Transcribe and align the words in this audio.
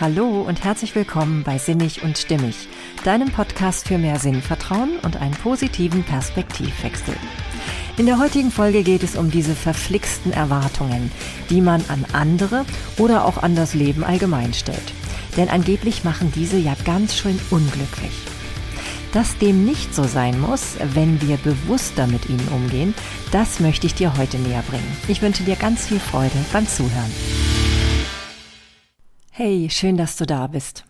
Hallo 0.00 0.40
und 0.40 0.64
herzlich 0.64 0.94
willkommen 0.94 1.42
bei 1.42 1.58
Sinnig 1.58 2.02
und 2.02 2.16
Stimmig, 2.16 2.68
deinem 3.04 3.30
Podcast 3.30 3.86
für 3.86 3.98
mehr 3.98 4.18
Sinnvertrauen 4.18 4.96
und 5.02 5.18
einen 5.18 5.34
positiven 5.34 6.04
Perspektivwechsel. 6.04 7.14
In 7.98 8.06
der 8.06 8.18
heutigen 8.18 8.50
Folge 8.50 8.82
geht 8.82 9.02
es 9.02 9.14
um 9.14 9.30
diese 9.30 9.54
verflixten 9.54 10.32
Erwartungen, 10.32 11.12
die 11.50 11.60
man 11.60 11.84
an 11.88 12.06
andere 12.14 12.64
oder 12.96 13.26
auch 13.26 13.42
an 13.42 13.54
das 13.54 13.74
Leben 13.74 14.02
allgemein 14.02 14.54
stellt. 14.54 14.94
Denn 15.36 15.50
angeblich 15.50 16.02
machen 16.02 16.32
diese 16.34 16.56
ja 16.56 16.74
ganz 16.86 17.14
schön 17.14 17.38
unglücklich. 17.50 18.22
Dass 19.12 19.36
dem 19.36 19.66
nicht 19.66 19.94
so 19.94 20.04
sein 20.04 20.40
muss, 20.40 20.76
wenn 20.94 21.20
wir 21.20 21.36
bewusster 21.36 22.06
mit 22.06 22.30
ihnen 22.30 22.48
umgehen, 22.54 22.94
das 23.32 23.60
möchte 23.60 23.86
ich 23.86 23.96
dir 23.96 24.16
heute 24.16 24.38
näher 24.38 24.64
bringen. 24.66 24.96
Ich 25.08 25.20
wünsche 25.20 25.42
dir 25.42 25.56
ganz 25.56 25.88
viel 25.88 26.00
Freude 26.00 26.38
beim 26.54 26.66
Zuhören. 26.66 27.59
Hey, 29.42 29.70
schön, 29.70 29.96
dass 29.96 30.18
du 30.18 30.26
da 30.26 30.48
bist. 30.48 30.84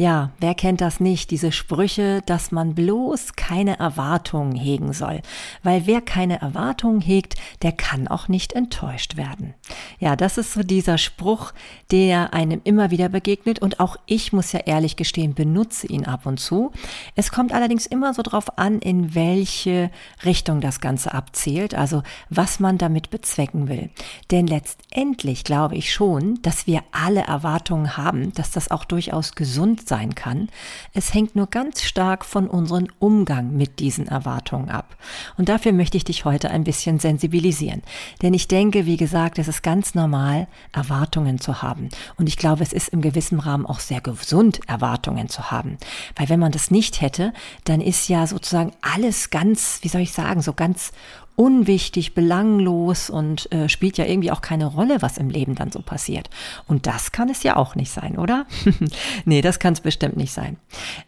Ja, 0.00 0.30
wer 0.40 0.54
kennt 0.54 0.80
das 0.80 0.98
nicht, 0.98 1.30
diese 1.30 1.52
Sprüche, 1.52 2.22
dass 2.24 2.52
man 2.52 2.74
bloß 2.74 3.34
keine 3.34 3.78
Erwartungen 3.78 4.54
hegen 4.54 4.94
soll. 4.94 5.20
Weil 5.62 5.86
wer 5.86 6.00
keine 6.00 6.40
Erwartungen 6.40 7.02
hegt, 7.02 7.34
der 7.60 7.72
kann 7.72 8.08
auch 8.08 8.26
nicht 8.26 8.54
enttäuscht 8.54 9.18
werden. 9.18 9.52
Ja, 9.98 10.16
das 10.16 10.38
ist 10.38 10.54
so 10.54 10.62
dieser 10.62 10.96
Spruch, 10.96 11.52
der 11.90 12.32
einem 12.32 12.62
immer 12.64 12.90
wieder 12.90 13.10
begegnet 13.10 13.58
und 13.58 13.78
auch 13.78 13.96
ich 14.06 14.32
muss 14.32 14.52
ja 14.52 14.60
ehrlich 14.60 14.96
gestehen, 14.96 15.34
benutze 15.34 15.86
ihn 15.86 16.06
ab 16.06 16.24
und 16.24 16.40
zu. 16.40 16.72
Es 17.14 17.30
kommt 17.30 17.52
allerdings 17.52 17.84
immer 17.84 18.14
so 18.14 18.22
drauf 18.22 18.58
an, 18.58 18.78
in 18.78 19.14
welche 19.14 19.90
Richtung 20.24 20.62
das 20.62 20.80
Ganze 20.80 21.12
abzählt, 21.12 21.74
also 21.74 22.02
was 22.30 22.58
man 22.58 22.78
damit 22.78 23.10
bezwecken 23.10 23.68
will. 23.68 23.90
Denn 24.30 24.46
letztendlich 24.46 25.44
glaube 25.44 25.76
ich 25.76 25.92
schon, 25.92 26.40
dass 26.40 26.66
wir 26.66 26.82
alle 26.90 27.20
Erwartungen 27.20 27.98
haben, 27.98 28.32
dass 28.32 28.50
das 28.50 28.70
auch 28.70 28.86
durchaus 28.86 29.32
gesund 29.34 29.49
sein 29.88 30.14
kann. 30.14 30.48
Es 30.94 31.14
hängt 31.14 31.36
nur 31.36 31.46
ganz 31.46 31.82
stark 31.82 32.24
von 32.24 32.48
unserem 32.48 32.88
Umgang 32.98 33.56
mit 33.56 33.78
diesen 33.78 34.06
Erwartungen 34.08 34.70
ab. 34.70 34.96
Und 35.36 35.48
dafür 35.48 35.72
möchte 35.72 35.96
ich 35.96 36.04
dich 36.04 36.24
heute 36.24 36.50
ein 36.50 36.64
bisschen 36.64 36.98
sensibilisieren. 36.98 37.82
Denn 38.22 38.34
ich 38.34 38.48
denke, 38.48 38.86
wie 38.86 38.96
gesagt, 38.96 39.38
es 39.38 39.48
ist 39.48 39.62
ganz 39.62 39.94
normal, 39.94 40.46
Erwartungen 40.72 41.40
zu 41.40 41.62
haben. 41.62 41.88
Und 42.16 42.28
ich 42.28 42.36
glaube, 42.36 42.62
es 42.62 42.72
ist 42.72 42.88
im 42.88 43.00
gewissen 43.00 43.40
Rahmen 43.40 43.66
auch 43.66 43.80
sehr 43.80 44.00
gesund, 44.00 44.60
Erwartungen 44.66 45.28
zu 45.28 45.50
haben. 45.50 45.78
Weil 46.16 46.28
wenn 46.28 46.40
man 46.40 46.52
das 46.52 46.70
nicht 46.70 47.00
hätte, 47.00 47.32
dann 47.64 47.80
ist 47.80 48.08
ja 48.08 48.26
sozusagen 48.26 48.72
alles 48.80 49.30
ganz, 49.30 49.80
wie 49.82 49.88
soll 49.88 50.02
ich 50.02 50.12
sagen, 50.12 50.42
so 50.42 50.52
ganz 50.52 50.92
unwichtig, 51.40 52.12
belanglos 52.12 53.08
und 53.08 53.50
äh, 53.50 53.70
spielt 53.70 53.96
ja 53.96 54.04
irgendwie 54.04 54.30
auch 54.30 54.42
keine 54.42 54.66
Rolle, 54.66 55.00
was 55.00 55.16
im 55.16 55.30
Leben 55.30 55.54
dann 55.54 55.72
so 55.72 55.80
passiert. 55.80 56.28
Und 56.68 56.86
das 56.86 57.12
kann 57.12 57.30
es 57.30 57.42
ja 57.42 57.56
auch 57.56 57.74
nicht 57.74 57.90
sein, 57.90 58.18
oder? 58.18 58.44
nee, 59.24 59.40
das 59.40 59.58
kann 59.58 59.72
es 59.72 59.80
bestimmt 59.80 60.18
nicht 60.18 60.34
sein. 60.34 60.58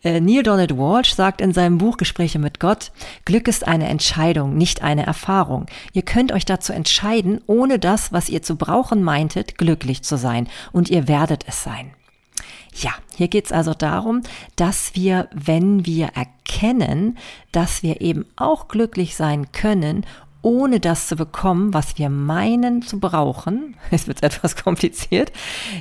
Äh, 0.03 0.21
Neil 0.21 0.43
Donald 0.43 0.79
Walsh 0.79 1.13
sagt 1.15 1.43
in 1.43 1.53
seinem 1.53 1.77
Buch 1.77 1.99
Gespräche 1.99 2.39
mit 2.39 2.61
Gott, 2.61 2.93
Glück 3.27 3.47
ist 3.47 3.69
eine 3.69 3.91
Entscheidung, 3.91 4.57
nicht 4.57 4.81
eine 4.81 5.05
Erfahrung. 5.05 5.67
Ihr 5.93 6.01
könnt 6.01 6.33
euch 6.33 6.47
dazu 6.47 6.73
entscheiden, 6.73 7.43
ohne 7.47 7.79
das, 7.79 8.11
was 8.11 8.31
ihr 8.31 8.41
zu 8.41 8.57
brauchen 8.57 9.03
meintet, 9.03 9.59
glücklich 9.59 10.01
zu 10.01 10.17
sein. 10.17 10.49
Und 10.73 10.89
ihr 10.89 11.09
werdet 11.09 11.45
es 11.47 11.63
sein. 11.63 11.91
Ja, 12.75 12.93
hier 13.17 13.29
geht 13.29 13.47
es 13.47 13.53
also 13.53 13.75
darum, 13.75 14.23
dass 14.57 14.95
wir, 14.95 15.29
wenn 15.33 15.87
wir 15.87 16.09
erkennen, 16.15 17.19
dass 17.51 17.83
wir 17.83 18.01
eben 18.01 18.27
auch 18.37 18.69
glücklich 18.69 19.17
sein 19.17 19.53
können 19.53 20.07
ohne 20.43 20.81
das 20.81 21.07
zu 21.07 21.15
bekommen, 21.15 21.73
was 21.73 21.98
wir 21.98 22.11
meinen 22.11 22.83
zu 22.83 22.98
brauchen, 22.98 23.77
es 23.91 24.09
wird 24.09 24.23
etwas 24.23 24.57
kompliziert, 24.57 25.33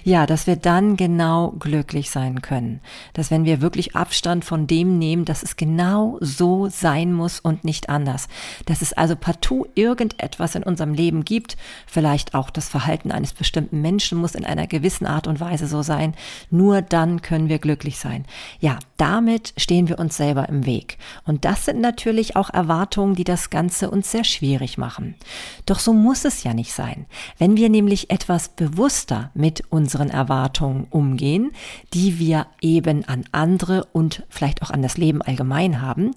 ja, 0.04 0.28
dass 0.28 0.48
wir 0.48 0.56
dann 0.56 0.96
genau 0.96 1.52
glücklich 1.60 2.12
sein 2.12 2.42
können. 2.42 2.80
Dass 3.14 3.32
wenn 3.32 3.44
wir 3.44 3.62
wirklich 3.62 3.96
Abstand 3.96 4.46
von 4.46 4.68
dem 4.68 5.00
nehmen, 5.00 5.26
dass 5.26 5.42
es 5.42 5.56
genau 5.56 6.18
so 6.22 6.70
sein 6.70 7.12
muss 7.12 7.40
und 7.40 7.64
nicht 7.64 7.90
anders. 7.90 8.28
Dass 8.66 8.84
es 8.84 8.94
also 8.94 9.16
partout 9.16 9.66
irgendetwas 9.74 10.54
in 10.54 10.64
unserem 10.64 10.94
Leben 10.94 11.26
gibt, 11.26 11.58
vielleicht 11.88 12.36
auch 12.36 12.52
das 12.52 12.70
Verhalten 12.70 13.12
eines 13.12 13.34
bestimmten 13.34 13.82
Menschen 13.82 14.20
muss 14.20 14.36
in 14.36 14.46
einer 14.46 14.68
gewissen 14.68 15.08
Art 15.08 15.26
und 15.26 15.40
Weise 15.40 15.66
so 15.66 15.82
sein, 15.82 16.14
nur 16.52 16.84
dann 16.84 17.24
können 17.24 17.50
wir 17.50 17.58
glücklich 17.58 17.98
sein. 17.98 18.26
Ja, 18.60 18.78
damit 18.98 19.54
stehen 19.58 19.90
wir 19.90 19.98
uns 19.98 20.18
selber 20.18 20.48
im 20.50 20.68
Weg. 20.68 21.00
Und 21.26 21.46
das 21.46 21.66
sind 21.66 21.82
natürlich 21.82 22.36
auch 22.36 22.52
Erwartungen, 22.52 23.16
die 23.16 23.24
das 23.24 23.50
Ganze 23.50 23.90
uns 23.90 24.12
sehr 24.12 24.24
schwierig 24.24 24.51
schwierig 24.52 24.78
machen. 24.78 25.16
Doch 25.66 25.80
so 25.80 25.94
muss 25.94 26.26
es 26.26 26.44
ja 26.44 26.54
nicht 26.54 26.74
sein. 26.74 27.06
Wenn 27.38 27.56
wir 27.56 27.70
nämlich 27.70 28.10
etwas 28.10 28.50
bewusster 28.50 29.32
mit 29.34 29.64
unseren 29.70 30.10
Erwartungen 30.10 30.88
umgehen, 30.90 31.52
die 31.94 32.20
wir 32.20 32.48
eben 32.60 33.06
an 33.06 33.24
andere 33.32 33.88
und 33.94 34.24
vielleicht 34.28 34.62
auch 34.62 34.70
an 34.70 34.82
das 34.82 34.98
Leben 34.98 35.22
allgemein 35.22 35.82
haben, 35.82 36.14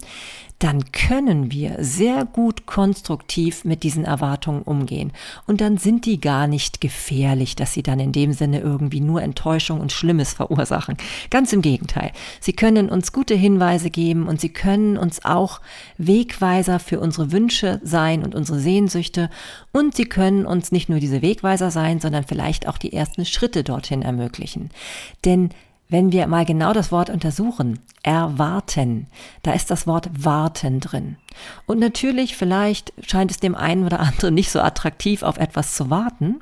dann 0.65 0.93
können 0.93 1.51
wir 1.51 1.77
sehr 1.81 2.25
gut 2.25 2.65
konstruktiv 2.65 3.67
mit 3.67 3.83
diesen 3.83 4.07
Erwartungen 4.07 4.63
umgehen. 4.63 5.13
Und 5.47 5.61
dann 5.61 5.77
sind 5.77 6.07
die 6.07 6.19
gar 6.21 6.47
nicht 6.47 6.81
gefährlich, 6.81 7.55
dass 7.55 7.75
sie 7.75 7.83
dann 7.83 8.01
in 8.01 8.13
dem 8.13 8.33
Sinne 8.33 8.61
irgendwie 8.61 9.01
nur 9.01 9.21
Enttäuschung 9.21 9.81
und 9.81 9.93
Schlimmes 9.93 10.33
verursachen. 10.35 10.97
Ganz 11.29 11.53
im 11.53 11.61
Gegenteil. 11.61 12.13
Sie 12.41 12.55
können 12.55 12.89
uns 12.89 13.13
gute 13.13 13.35
Hinweise 13.35 13.91
geben 13.91 14.27
und 14.27 14.41
sie 14.41 14.49
können 14.49 14.97
uns 14.97 15.23
auch 15.25 15.61
Wegweiser 15.99 16.79
für 16.79 16.99
unsere 16.99 17.31
Wünsche 17.31 17.79
sein 17.83 18.24
und 18.25 18.35
unsere 18.35 18.59
Sehnsüchte. 18.59 19.31
Und 19.73 19.95
sie 19.95 20.07
können 20.07 20.47
uns 20.47 20.73
nicht 20.73 20.89
nur 20.89 20.99
diese 20.99 21.23
Wegweiser 21.23 21.71
sein, 21.71 22.01
sondern 22.01 22.25
vielleicht 22.25 22.67
auch 22.67 22.79
die 22.79 22.93
ersten 22.93 23.25
Schritte 23.25 23.63
dorthin 23.63 24.03
ermöglichen. 24.03 24.71
Denn 25.25 25.51
wenn 25.89 26.13
wir 26.13 26.27
mal 26.27 26.45
genau 26.45 26.73
das 26.73 26.91
Wort 26.91 27.11
untersuchen, 27.11 27.79
erwarten, 28.03 29.07
da 29.43 29.53
ist 29.53 29.71
das 29.71 29.87
Wort 29.87 30.09
warten 30.13 30.81
drin. 30.81 31.17
Und 31.67 31.79
natürlich, 31.79 32.37
vielleicht 32.37 32.93
scheint 33.07 33.31
es 33.31 33.39
dem 33.39 33.55
einen 33.55 33.85
oder 33.85 34.01
anderen 34.01 34.35
nicht 34.35 34.51
so 34.51 34.61
attraktiv, 34.61 35.23
auf 35.23 35.37
etwas 35.37 35.75
zu 35.75 35.91
warten, 35.91 36.41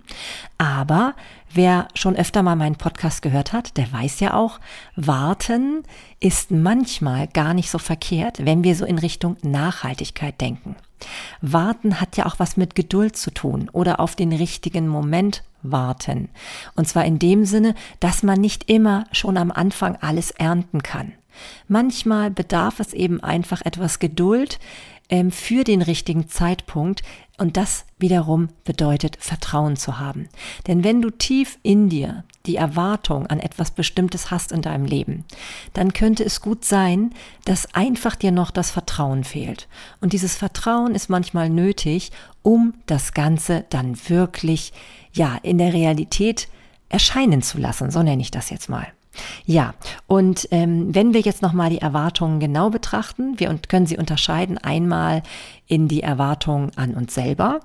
aber 0.58 1.14
wer 1.54 1.88
schon 1.94 2.16
öfter 2.16 2.42
mal 2.42 2.56
meinen 2.56 2.76
Podcast 2.76 3.22
gehört 3.22 3.52
hat, 3.52 3.76
der 3.76 3.92
weiß 3.92 4.20
ja 4.20 4.34
auch, 4.34 4.60
warten 4.96 5.82
ist 6.20 6.50
manchmal 6.50 7.28
gar 7.28 7.54
nicht 7.54 7.70
so 7.70 7.78
verkehrt, 7.78 8.44
wenn 8.44 8.64
wir 8.64 8.74
so 8.74 8.84
in 8.84 8.98
Richtung 8.98 9.36
Nachhaltigkeit 9.42 10.40
denken. 10.40 10.76
Warten 11.40 12.00
hat 12.00 12.16
ja 12.16 12.26
auch 12.26 12.38
was 12.38 12.56
mit 12.56 12.74
Geduld 12.74 13.16
zu 13.16 13.32
tun 13.32 13.68
oder 13.72 14.00
auf 14.00 14.14
den 14.14 14.32
richtigen 14.32 14.88
Moment 14.88 15.42
warten. 15.62 16.28
Und 16.74 16.88
zwar 16.88 17.04
in 17.04 17.18
dem 17.18 17.44
Sinne, 17.44 17.74
dass 18.00 18.22
man 18.22 18.40
nicht 18.40 18.68
immer 18.70 19.06
schon 19.12 19.36
am 19.36 19.50
Anfang 19.50 19.96
alles 19.96 20.30
ernten 20.30 20.82
kann. 20.82 21.12
Manchmal 21.66 22.30
bedarf 22.30 22.78
es 22.80 22.92
eben 22.92 23.22
einfach 23.22 23.62
etwas 23.62 23.98
Geduld 23.98 24.58
ähm, 25.08 25.30
für 25.30 25.64
den 25.64 25.82
richtigen 25.82 26.28
Zeitpunkt, 26.28 27.02
und 27.38 27.56
das 27.56 27.84
wiederum 27.98 28.48
bedeutet 28.64 29.16
Vertrauen 29.20 29.76
zu 29.76 29.98
haben. 29.98 30.28
Denn 30.66 30.84
wenn 30.84 31.00
du 31.00 31.10
tief 31.10 31.58
in 31.62 31.88
dir 31.88 32.24
die 32.46 32.56
Erwartung 32.56 33.26
an 33.26 33.40
etwas 33.40 33.70
Bestimmtes 33.70 34.30
hast 34.30 34.52
in 34.52 34.62
deinem 34.62 34.84
Leben, 34.84 35.24
dann 35.72 35.92
könnte 35.92 36.24
es 36.24 36.40
gut 36.40 36.64
sein, 36.64 37.14
dass 37.44 37.74
einfach 37.74 38.16
dir 38.16 38.32
noch 38.32 38.50
das 38.50 38.70
Vertrauen 38.70 39.24
fehlt. 39.24 39.68
Und 40.00 40.12
dieses 40.12 40.36
Vertrauen 40.36 40.94
ist 40.94 41.08
manchmal 41.08 41.48
nötig, 41.48 42.12
um 42.42 42.74
das 42.86 43.14
Ganze 43.14 43.64
dann 43.70 43.96
wirklich, 44.08 44.72
ja, 45.12 45.38
in 45.42 45.58
der 45.58 45.72
Realität 45.72 46.48
erscheinen 46.88 47.42
zu 47.42 47.58
lassen. 47.58 47.90
So 47.90 48.02
nenne 48.02 48.22
ich 48.22 48.30
das 48.30 48.50
jetzt 48.50 48.68
mal. 48.68 48.86
Ja, 49.44 49.74
und 50.06 50.48
ähm, 50.50 50.94
wenn 50.94 51.12
wir 51.12 51.20
jetzt 51.20 51.42
nochmal 51.42 51.70
die 51.70 51.80
Erwartungen 51.80 52.40
genau 52.40 52.70
betrachten, 52.70 53.38
wir 53.38 53.54
können 53.68 53.86
sie 53.86 53.98
unterscheiden 53.98 54.58
einmal 54.58 55.22
in 55.66 55.88
die 55.88 56.02
Erwartung 56.02 56.70
an 56.76 56.94
uns 56.94 57.14
selber, 57.14 57.60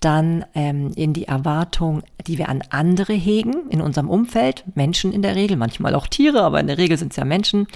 dann 0.00 0.44
ähm, 0.54 0.92
in 0.94 1.12
die 1.12 1.26
Erwartung, 1.26 2.02
die 2.26 2.38
wir 2.38 2.48
an 2.48 2.62
andere 2.70 3.12
hegen, 3.12 3.68
in 3.68 3.80
unserem 3.80 4.08
Umfeld, 4.08 4.64
Menschen 4.74 5.12
in 5.12 5.22
der 5.22 5.36
Regel, 5.36 5.56
manchmal 5.56 5.94
auch 5.94 6.06
Tiere, 6.06 6.42
aber 6.42 6.60
in 6.60 6.66
der 6.66 6.78
Regel 6.78 6.98
sind 6.98 7.12
es 7.12 7.16
ja 7.16 7.24
Menschen 7.24 7.66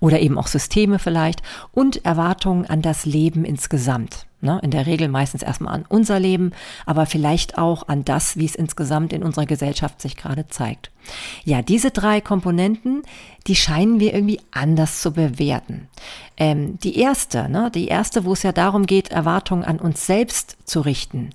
oder 0.00 0.20
eben 0.20 0.38
auch 0.38 0.46
Systeme 0.46 0.98
vielleicht 0.98 1.42
und 1.72 2.04
Erwartungen 2.04 2.66
an 2.66 2.82
das 2.82 3.06
Leben 3.06 3.44
insgesamt. 3.44 4.27
Ne? 4.40 4.60
In 4.62 4.70
der 4.70 4.86
Regel 4.86 5.08
meistens 5.08 5.42
erstmal 5.42 5.74
an 5.74 5.84
unser 5.88 6.20
Leben, 6.20 6.52
aber 6.86 7.06
vielleicht 7.06 7.58
auch 7.58 7.88
an 7.88 8.04
das, 8.04 8.36
wie 8.36 8.44
es 8.44 8.54
insgesamt 8.54 9.12
in 9.12 9.24
unserer 9.24 9.46
Gesellschaft 9.46 10.00
sich 10.00 10.16
gerade 10.16 10.46
zeigt. 10.46 10.92
Ja, 11.44 11.60
diese 11.60 11.90
drei 11.90 12.20
Komponenten, 12.20 13.02
die 13.48 13.56
scheinen 13.56 13.98
wir 13.98 14.14
irgendwie 14.14 14.40
anders 14.52 15.00
zu 15.00 15.12
bewerten. 15.12 15.88
Ähm, 16.36 16.78
die 16.78 16.98
erste, 16.98 17.48
ne, 17.48 17.70
die 17.74 17.88
erste, 17.88 18.24
wo 18.24 18.32
es 18.32 18.44
ja 18.44 18.52
darum 18.52 18.86
geht, 18.86 19.10
Erwartungen 19.10 19.64
an 19.64 19.80
uns 19.80 20.06
selbst 20.06 20.56
zu 20.64 20.82
richten, 20.82 21.30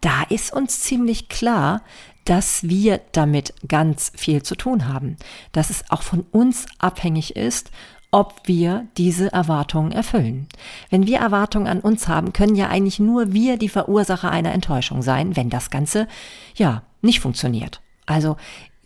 da 0.00 0.22
ist 0.28 0.52
uns 0.52 0.80
ziemlich 0.82 1.28
klar, 1.28 1.82
dass 2.26 2.68
wir 2.68 3.00
damit 3.12 3.54
ganz 3.66 4.12
viel 4.14 4.42
zu 4.42 4.56
tun 4.56 4.88
haben, 4.88 5.16
dass 5.52 5.70
es 5.70 5.84
auch 5.90 6.02
von 6.02 6.26
uns 6.32 6.66
abhängig 6.78 7.36
ist, 7.36 7.70
ob 8.16 8.40
wir 8.46 8.86
diese 8.96 9.30
Erwartungen 9.30 9.92
erfüllen. 9.92 10.48
Wenn 10.88 11.06
wir 11.06 11.18
Erwartungen 11.18 11.66
an 11.66 11.80
uns 11.80 12.08
haben, 12.08 12.32
können 12.32 12.56
ja 12.56 12.68
eigentlich 12.68 12.98
nur 12.98 13.34
wir 13.34 13.58
die 13.58 13.68
Verursacher 13.68 14.30
einer 14.30 14.52
Enttäuschung 14.52 15.02
sein, 15.02 15.36
wenn 15.36 15.50
das 15.50 15.68
Ganze, 15.68 16.08
ja, 16.54 16.82
nicht 17.02 17.20
funktioniert. 17.20 17.82
Also 18.06 18.38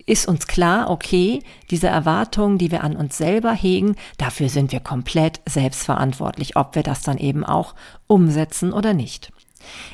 ist 0.05 0.27
uns 0.27 0.49
klar, 0.49 0.91
okay, 0.91 1.45
diese 1.71 1.87
Erwartungen, 1.87 2.59
die 2.59 2.73
wir 2.73 2.83
an 2.83 2.97
uns 2.97 3.19
selber 3.19 3.53
hegen, 3.53 3.95
dafür 4.19 4.49
sind 4.49 4.73
wir 4.73 4.81
komplett 4.81 5.41
selbstverantwortlich, 5.47 6.57
ob 6.57 6.75
wir 6.75 6.83
das 6.83 7.03
dann 7.03 7.17
eben 7.17 7.45
auch 7.45 7.77
umsetzen 8.09 8.73
oder 8.73 8.95
nicht. 8.95 9.31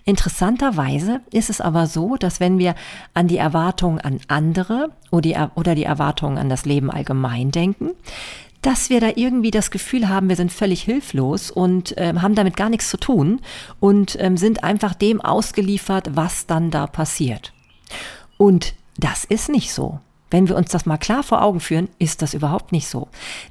Interessanterweise 0.05 1.21
ist 1.33 1.51
es 1.51 1.61
aber 1.61 1.87
so, 1.87 2.17
dass 2.17 2.41
wenn 2.41 2.59
wir 2.59 2.75
an 3.15 3.27
die 3.27 3.37
Erwartungen 3.37 4.01
an 4.01 4.21
andere 4.29 4.93
oder 5.11 5.75
die 5.75 5.85
Erwartungen 5.85 6.39
an 6.39 6.49
das 6.49 6.65
Leben 6.65 6.91
allgemein 6.91 7.51
denken, 7.51 7.91
dass 8.67 8.91
wir 8.91 9.01
da 9.01 9.11
irgendwie 9.15 9.53
das 9.53 9.71
Gefühl 9.71 10.09
haben, 10.09 10.29
wir 10.29 10.35
sind 10.35 10.53
völlig 10.53 10.83
hilflos 10.83 11.53
und 11.53 11.95
ähm, 11.99 12.21
haben 12.21 12.35
damit 12.35 12.57
gar 12.57 12.69
nichts 12.69 12.91
zu 12.91 12.97
tun 12.97 13.41
und 13.79 14.17
ähm, 14.19 14.37
sind 14.37 14.65
einfach 14.65 14.93
dem 14.95 15.21
ausgeliefert, 15.21 16.17
was 16.17 16.47
dann 16.47 16.73
da 16.73 16.89
passiert. 16.89 17.53
Und 18.39 18.75
das 18.99 19.25
ist 19.25 19.51
nicht 19.51 19.73
so. 19.73 20.01
Wenn 20.31 20.49
wir 20.49 20.57
uns 20.57 20.71
das 20.71 20.87
mal 20.87 20.97
klar 20.97 21.23
vor 21.23 21.43
Augen 21.43 21.61
führen, 21.61 21.89
ist 21.99 22.21
das 22.21 22.35
überhaupt 22.35 22.73
nicht 22.73 22.89
so. 22.89 23.09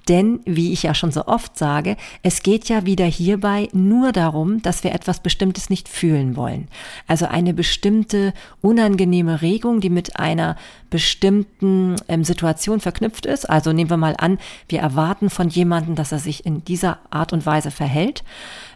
Denn, 0.10 0.42
wie 0.46 0.74
ich 0.74 0.84
ja 0.84 0.94
schon 0.94 1.12
so 1.12 1.26
oft 1.26 1.58
sage, 1.58 1.96
es 2.22 2.44
geht 2.44 2.68
ja 2.68 2.86
wieder 2.86 3.06
hierbei 3.06 3.70
nur 3.72 4.12
darum, 4.12 4.62
dass 4.62 4.84
wir 4.84 4.94
etwas 4.94 5.22
Bestimmtes 5.22 5.70
nicht 5.70 5.88
fühlen 5.88 6.36
wollen. 6.36 6.68
Also 7.08 7.28
eine 7.28 7.54
bestimmte 7.54 8.34
unangenehme 8.62 9.42
Regung, 9.42 9.80
die 9.80 9.90
mit 9.90 10.20
einer 10.20 10.58
bestimmten 10.90 11.96
ähm, 12.08 12.24
Situation 12.24 12.80
verknüpft 12.80 13.26
ist. 13.26 13.50
Also 13.50 13.72
nehmen 13.72 13.90
wir 13.90 13.98
mal 13.98 14.16
an, 14.18 14.38
wir 14.68 14.80
erwarten 14.80 15.30
von 15.30 15.50
jemandem, 15.50 15.96
dass 15.96 16.12
er 16.12 16.20
sich 16.20 16.46
in 16.46 16.64
dieser 16.66 17.00
Art 17.10 17.34
und 17.34 17.46
Weise 17.46 17.72
verhält. 17.72 18.24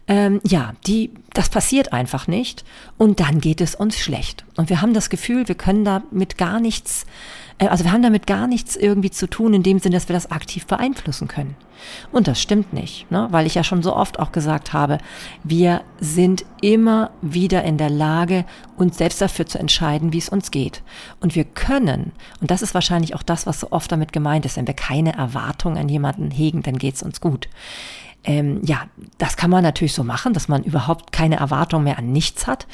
Ähm, 0.10 0.42
ja, 0.46 0.74
die, 0.86 1.12
das 1.34 1.48
passiert 1.48 1.94
einfach 1.94 2.28
nicht. 2.28 2.66
Und 2.98 3.22
dann 3.22 3.40
geht 3.40 3.62
es 3.62 3.76
uns 3.76 3.98
schlecht. 3.98 4.44
Und 4.58 4.70
wir 4.70 4.82
haben 4.82 4.94
das 4.94 5.10
Gefühl, 5.10 5.48
wir 5.48 5.56
können 5.56 5.86
damit 5.86 6.38
gar 6.38 6.60
nichts 6.60 7.06
äh, 7.60 7.68
also 7.68 7.84
wir 7.84 7.92
haben 7.92 8.02
damit 8.02 8.26
gar 8.26 8.48
nichts 8.48 8.76
irgendwie 8.76 9.12
zu 9.12 9.28
tun, 9.28 9.54
in 9.54 9.64
dem 9.64 9.80
Sinne, 9.80 9.96
dass 9.96 10.10
wir 10.10 10.14
das 10.14 10.32
aktiv 10.32 10.66
beeinflussen 10.66 11.28
können. 11.28 11.56
Und 12.12 12.28
das 12.28 12.42
stimmt 12.42 12.74
nicht, 12.74 13.10
ne? 13.10 13.28
weil 13.32 13.46
ich 13.46 13.56
ja 13.56 13.64
schon 13.64 13.84
so 13.84 13.96
oft 13.96 14.20
auch 14.20 14.34
gesagt 14.34 14.74
habe, 14.74 14.98
wir 15.44 15.82
sind 16.02 16.44
immer 16.62 17.12
wieder 17.22 17.64
in 17.64 17.78
der 17.78 17.90
Lage, 17.90 18.44
uns 18.76 18.98
selbst 18.98 19.22
dafür 19.22 19.46
zu 19.46 19.60
entscheiden, 19.60 20.12
wie 20.12 20.18
es 20.18 20.28
uns 20.28 20.52
geht. 20.52 20.82
Und 21.22 21.36
wir 21.36 21.46
können, 21.46 22.12
und 22.42 22.52
das 22.52 22.62
ist 22.62 22.74
wahrscheinlich 22.74 23.16
auch 23.16 23.24
das, 23.24 23.46
was 23.46 23.62
so 23.62 23.72
oft 23.72 23.92
damit 23.92 24.12
gemeint 24.12 24.46
ist, 24.46 24.58
wenn 24.58 24.68
wir 24.68 24.74
keine 24.74 25.16
Erwartung 25.16 25.78
an 25.78 25.88
jemanden 25.88 26.32
hegen, 26.32 26.64
dann 26.64 26.78
geht 26.78 26.96
es 26.96 27.04
uns 27.04 27.22
gut. 27.22 27.48
Ähm, 28.24 28.62
ja, 28.64 28.84
das 29.18 29.38
kann 29.38 29.50
man 29.50 29.64
natürlich 29.64 29.94
so 29.94 30.04
machen, 30.04 30.34
dass 30.34 30.48
man 30.48 30.64
überhaupt 30.64 31.12
keine 31.12 31.38
Erwartung 31.38 31.84
mehr 31.84 31.98
an 31.98 32.12
nichts 32.12 32.48
hat. 32.48 32.68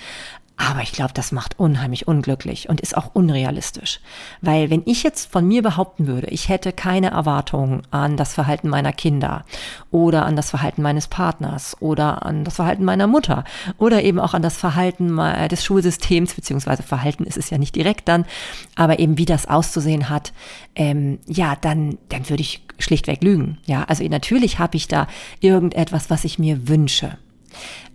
Aber 0.57 0.81
ich 0.81 0.93
glaube, 0.93 1.11
das 1.13 1.33
macht 1.33 1.59
unheimlich 1.59 2.07
unglücklich 2.07 2.69
und 2.69 2.79
ist 2.79 2.95
auch 2.95 3.13
unrealistisch. 3.13 3.99
Weil 4.41 4.69
wenn 4.69 4.83
ich 4.85 5.03
jetzt 5.03 5.29
von 5.29 5.45
mir 5.45 5.61
behaupten 5.61 6.07
würde, 6.07 6.27
ich 6.27 6.47
hätte 6.47 6.71
keine 6.71 7.11
Erwartungen 7.11 7.81
an 7.91 8.15
das 8.15 8.33
Verhalten 8.33 8.69
meiner 8.69 8.93
Kinder 8.93 9.43
oder 9.91 10.25
an 10.25 10.37
das 10.37 10.51
Verhalten 10.51 10.81
meines 10.81 11.07
Partners 11.07 11.75
oder 11.81 12.25
an 12.25 12.45
das 12.45 12.55
Verhalten 12.55 12.85
meiner 12.85 13.07
Mutter 13.07 13.43
oder 13.77 14.03
eben 14.03 14.19
auch 14.19 14.33
an 14.33 14.41
das 14.41 14.55
Verhalten 14.55 15.17
des 15.49 15.65
Schulsystems, 15.65 16.33
beziehungsweise 16.33 16.83
Verhalten 16.83 17.25
ist 17.25 17.37
es 17.37 17.49
ja 17.49 17.57
nicht 17.57 17.75
direkt 17.75 18.07
dann, 18.07 18.25
aber 18.75 18.99
eben 18.99 19.17
wie 19.17 19.25
das 19.25 19.47
auszusehen 19.47 20.09
hat, 20.09 20.31
ähm, 20.75 21.19
ja, 21.27 21.55
dann, 21.59 21.97
dann 22.07 22.29
würde 22.29 22.41
ich 22.41 22.61
schlichtweg 22.79 23.23
lügen. 23.23 23.57
Ja, 23.65 23.83
also 23.83 24.05
natürlich 24.05 24.59
habe 24.59 24.77
ich 24.77 24.87
da 24.87 25.07
irgendetwas, 25.41 26.09
was 26.09 26.23
ich 26.23 26.39
mir 26.39 26.69
wünsche. 26.69 27.17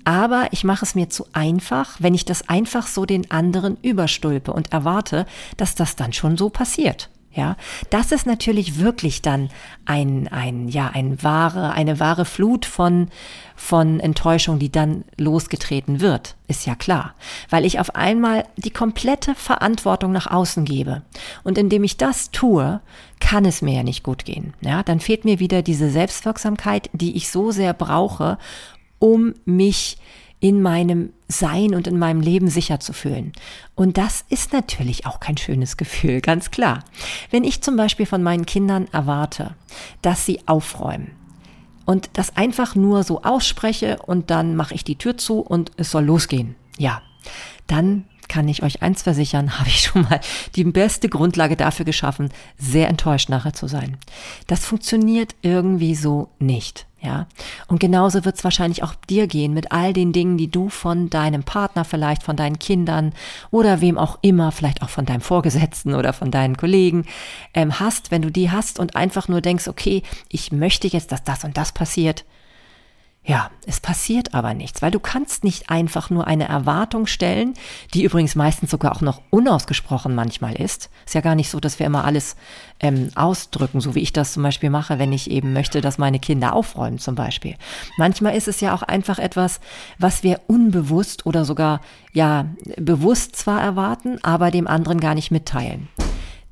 Aber 0.05 0.49
ich 0.51 0.65
mache 0.65 0.85
es 0.85 0.95
mir 0.95 1.11
zu 1.11 1.27
einfach, 1.33 1.97
wenn 1.99 2.15
ich 2.15 2.25
das 2.25 2.49
einfach 2.49 2.87
so 2.87 3.05
den 3.05 3.31
anderen 3.31 3.77
überstülpe 3.83 4.53
und 4.53 4.73
erwarte, 4.73 5.27
dass 5.57 5.75
das 5.75 5.97
dann 5.97 6.13
schon 6.13 6.37
so 6.37 6.49
passiert. 6.49 7.11
Ja, 7.33 7.57
das 7.91 8.11
ist 8.11 8.27
natürlich 8.27 8.81
wirklich 8.81 9.23
dann 9.23 9.51
ein, 9.85 10.27
ein, 10.27 10.67
ja, 10.67 10.91
ein 10.93 11.23
wahre, 11.23 11.71
eine 11.71 12.01
wahre 12.01 12.25
Flut 12.25 12.67
von, 12.67 13.09
von 13.55 14.01
Enttäuschung, 14.01 14.59
die 14.59 14.73
dann 14.73 15.05
losgetreten 15.17 16.01
wird. 16.01 16.35
Ist 16.49 16.67
ja 16.67 16.75
klar. 16.75 17.15
Weil 17.49 17.65
ich 17.65 17.79
auf 17.79 17.95
einmal 17.95 18.47
die 18.57 18.73
komplette 18.73 19.37
Verantwortung 19.37 20.11
nach 20.11 20.27
außen 20.27 20.65
gebe. 20.65 21.03
Und 21.45 21.57
indem 21.57 21.85
ich 21.85 21.97
das 21.97 22.33
tue, 22.33 22.81
kann 23.21 23.45
es 23.45 23.63
mir 23.63 23.75
ja 23.75 23.83
nicht 23.85 24.03
gut 24.03 24.25
gehen. 24.25 24.55
Ja, 24.61 24.83
dann 24.83 24.99
fehlt 24.99 25.25
mir 25.25 25.39
wieder 25.39 25.63
diese 25.63 25.89
Selbstwirksamkeit, 25.89 26.91
die 26.93 27.17
ich 27.17 27.31
so 27.31 27.53
sehr 27.53 27.75
brauche, 27.75 28.39
um 29.01 29.35
mich 29.45 29.97
in 30.39 30.63
meinem 30.63 31.13
Sein 31.29 31.75
und 31.75 31.87
in 31.87 31.99
meinem 31.99 32.21
Leben 32.21 32.49
sicher 32.49 32.81
zu 32.81 32.93
fühlen. 32.93 33.33
Und 33.75 33.99
das 33.99 34.25
ist 34.31 34.53
natürlich 34.53 35.07
auch 35.07 35.21
kein 35.21 35.37
schönes 35.37 35.77
Gefühl, 35.77 36.21
ganz 36.23 36.51
klar. 36.51 36.85
Wenn 37.31 37.45
ich 37.45 37.61
zum 37.61 37.77
Beispiel 37.77 38.07
von 38.07 38.23
meinen 38.23 38.47
Kindern 38.47 38.87
erwarte, 38.93 39.55
dass 40.03 40.25
sie 40.25 40.41
aufräumen 40.47 41.11
und 41.85 42.11
das 42.13 42.37
einfach 42.37 42.75
nur 42.75 43.03
so 43.03 43.23
ausspreche 43.23 43.99
und 44.07 44.31
dann 44.31 44.57
mache 44.57 44.75
ich 44.75 44.85
die 44.85 44.97
Tür 44.97 45.19
zu 45.19 45.41
und 45.41 45.73
es 45.77 45.91
soll 45.91 46.05
losgehen, 46.05 46.55
ja, 46.79 47.03
dann 47.67 48.07
kann 48.31 48.49
ich 48.49 48.63
euch 48.63 48.81
eins 48.81 49.03
versichern, 49.03 49.59
habe 49.59 49.69
ich 49.69 49.83
schon 49.83 50.03
mal 50.03 50.21
die 50.55 50.65
beste 50.65 51.11
Grundlage 51.11 51.57
dafür 51.57 51.85
geschaffen, 51.85 52.31
sehr 52.57 52.89
enttäuscht 52.89 53.29
nachher 53.29 53.53
zu 53.53 53.67
sein. 53.67 53.99
Das 54.47 54.65
funktioniert 54.65 55.35
irgendwie 55.43 55.95
so 55.95 56.31
nicht. 56.39 56.87
Ja, 57.03 57.27
und 57.67 57.81
genauso 57.81 58.27
wird 58.27 58.37
es 58.37 58.45
wahrscheinlich 58.45 58.83
auch 58.83 58.95
dir 58.95 59.27
gehen 59.27 59.55
mit 59.55 59.73
all 59.73 59.95
den 59.95 60.13
Dingen, 60.13 60.37
die 60.37 60.51
du 60.51 60.69
von 60.69 61.09
deinem 61.09 61.45
Partner 61.45 61.87
vielleicht, 61.87 62.23
von 62.23 62.37
deinen 62.37 62.59
Kindern 62.59 63.15
oder 63.51 63.81
wem 63.81 63.97
auch 63.97 64.19
immer, 64.21 64.53
vielleicht 64.53 64.83
auch 64.83 64.91
von 64.91 65.07
deinem 65.07 65.23
Vorgesetzten 65.23 65.95
oder 65.95 66.13
von 66.13 66.31
deinen 66.31 66.59
Kollegen 66.59 67.07
ähm, 67.55 67.81
hast, 67.81 68.11
wenn 68.11 68.21
du 68.21 68.31
die 68.31 68.51
hast 68.51 68.79
und 68.79 68.97
einfach 68.97 69.29
nur 69.29 69.41
denkst, 69.41 69.67
okay, 69.67 70.03
ich 70.29 70.53
möchte 70.53 70.89
jetzt, 70.89 71.11
dass 71.11 71.25
das 71.25 71.43
und 71.43 71.57
das 71.57 71.73
passiert, 71.73 72.27
ja, 73.23 73.51
es 73.67 73.81
passiert 73.81 74.33
aber 74.33 74.55
nichts, 74.55 74.81
weil 74.81 74.91
du 74.91 74.99
kannst 74.99 75.45
nicht 75.45 75.69
einfach 75.69 76.09
nur 76.09 76.27
eine 76.27 76.49
Erwartung 76.49 77.07
stellen, 77.07 77.53
die 77.93 78.03
übrigens 78.03 78.35
meistens 78.35 78.71
sogar 78.71 78.93
auch 78.93 79.03
noch 79.03 79.21
unausgesprochen 79.29 80.15
manchmal 80.15 80.55
ist. 80.55 80.89
Ist 81.05 81.15
ja 81.15 81.21
gar 81.21 81.35
nicht 81.35 81.51
so, 81.51 81.61
dass 81.61 81.79
wir 81.79 81.85
immer 81.85 82.05
alles 82.05 82.35
ähm, 82.81 83.11
ausdrücken, 83.15 83.81
so 83.83 83.95
wie 83.95 84.01
ich 84.01 84.15
das 84.15 84.33
zum 84.33 84.43
Beispiel 84.43 84.71
mache, 84.71 84.99
wenn 84.99 85.13
ich 85.13 85.31
eben 85.31 85.53
möchte, 85.53 85.83
dass 85.83 85.99
meine 85.99 86.19
Kinder 86.19 86.55
aufräumen 86.55 86.99
zum 86.99 87.15
Beispiel. 87.15 87.57
Manchmal 87.99 88.35
ist 88.37 88.49
es 88.49 88.61
ja 88.61 88.75
auch 88.75 88.83
einfach 88.83 89.19
etwas, 89.19 89.61
was 89.99 90.23
wir 90.23 90.41
unbewusst 90.47 91.27
oder 91.27 91.45
sogar 91.45 91.83
ja 92.15 92.47
bewusst 92.79 93.37
zwar 93.37 93.61
erwarten, 93.61 94.19
aber 94.23 94.51
dem 94.51 94.67
anderen 94.67 94.99
gar 94.99 95.15
nicht 95.15 95.31
mitteilen 95.31 95.89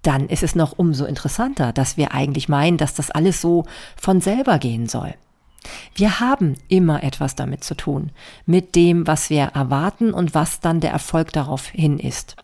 dann 0.02 0.28
ist 0.28 0.44
es 0.44 0.54
noch 0.54 0.78
umso 0.78 1.04
interessanter, 1.04 1.72
dass 1.72 1.96
wir 1.96 2.14
eigentlich 2.14 2.48
meinen, 2.48 2.78
dass 2.78 2.94
das 2.94 3.10
alles 3.10 3.40
so 3.40 3.66
von 3.96 4.20
selber 4.20 4.58
gehen 4.58 4.86
soll. 4.86 5.14
Wir 5.94 6.20
haben 6.20 6.54
immer 6.68 7.02
etwas 7.02 7.34
damit 7.34 7.64
zu 7.64 7.74
tun, 7.74 8.10
mit 8.46 8.74
dem, 8.74 9.06
was 9.06 9.30
wir 9.30 9.44
erwarten 9.54 10.12
und 10.12 10.34
was 10.34 10.60
dann 10.60 10.80
der 10.80 10.90
Erfolg 10.90 11.32
darauf 11.32 11.66
hin 11.66 11.98
ist. 11.98 12.36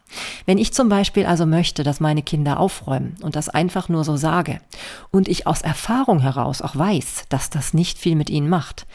Wenn 0.47 0.59
ich 0.59 0.73
zum 0.73 0.89
Beispiel 0.89 1.27
also 1.27 1.47
möchte, 1.47 1.83
dass 1.83 2.01
meine 2.01 2.23
Kinder 2.23 2.61
aufräumen 2.61 3.17
und 3.23 3.37
das 3.37 3.49
einfach 3.49 3.89
nur 3.89 4.05
so 4.05 4.17
sage 4.17 4.61
und 5.11 5.29
ich 5.29 5.47
aus 5.47 5.63
Erfahrung 5.63 6.21
heraus 6.21 6.63
auch 6.63 6.77
weiß, 6.77 7.25
dass 7.29 7.51
das 7.51 7.75
nicht 7.75 7.99
viel 7.99 8.17
mit 8.17 8.31
ihnen 8.31 8.49
macht, 8.49 8.87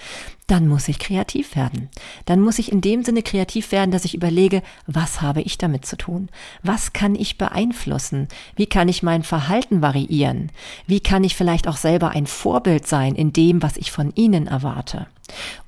dann 0.50 0.68
muss 0.68 0.88
ich 0.88 0.98
kreativ 0.98 1.56
werden. 1.56 1.90
Dann 2.26 2.42
muss 2.42 2.58
ich 2.58 2.72
in 2.72 2.82
dem 2.82 3.04
Sinne 3.04 3.22
kreativ 3.22 3.72
werden, 3.72 3.92
dass 3.92 4.06
ich 4.06 4.16
überlege, 4.16 4.64
was 4.88 5.22
habe 5.22 5.42
ich 5.42 5.60
damit 5.60 5.86
zu 5.86 5.96
tun? 5.96 6.30
Was 6.64 6.92
kann 6.92 7.14
ich 7.14 7.38
beeinflussen? 7.38 8.28
Wie 8.56 8.66
kann 8.66 8.88
ich 8.88 9.04
mein 9.04 9.22
Verhalten 9.22 9.82
variieren? 9.82 10.52
Wie 10.88 11.02
kann 11.02 11.24
ich 11.24 11.36
vielleicht 11.36 11.68
auch 11.68 11.78
selber 11.78 12.10
ein 12.12 12.26
Vorbild 12.26 12.88
sein 12.88 13.14
in 13.16 13.32
dem, 13.32 13.62
was 13.62 13.78
ich 13.78 13.92
von 13.92 14.12
ihnen 14.16 14.48
erwarte? 14.48 15.06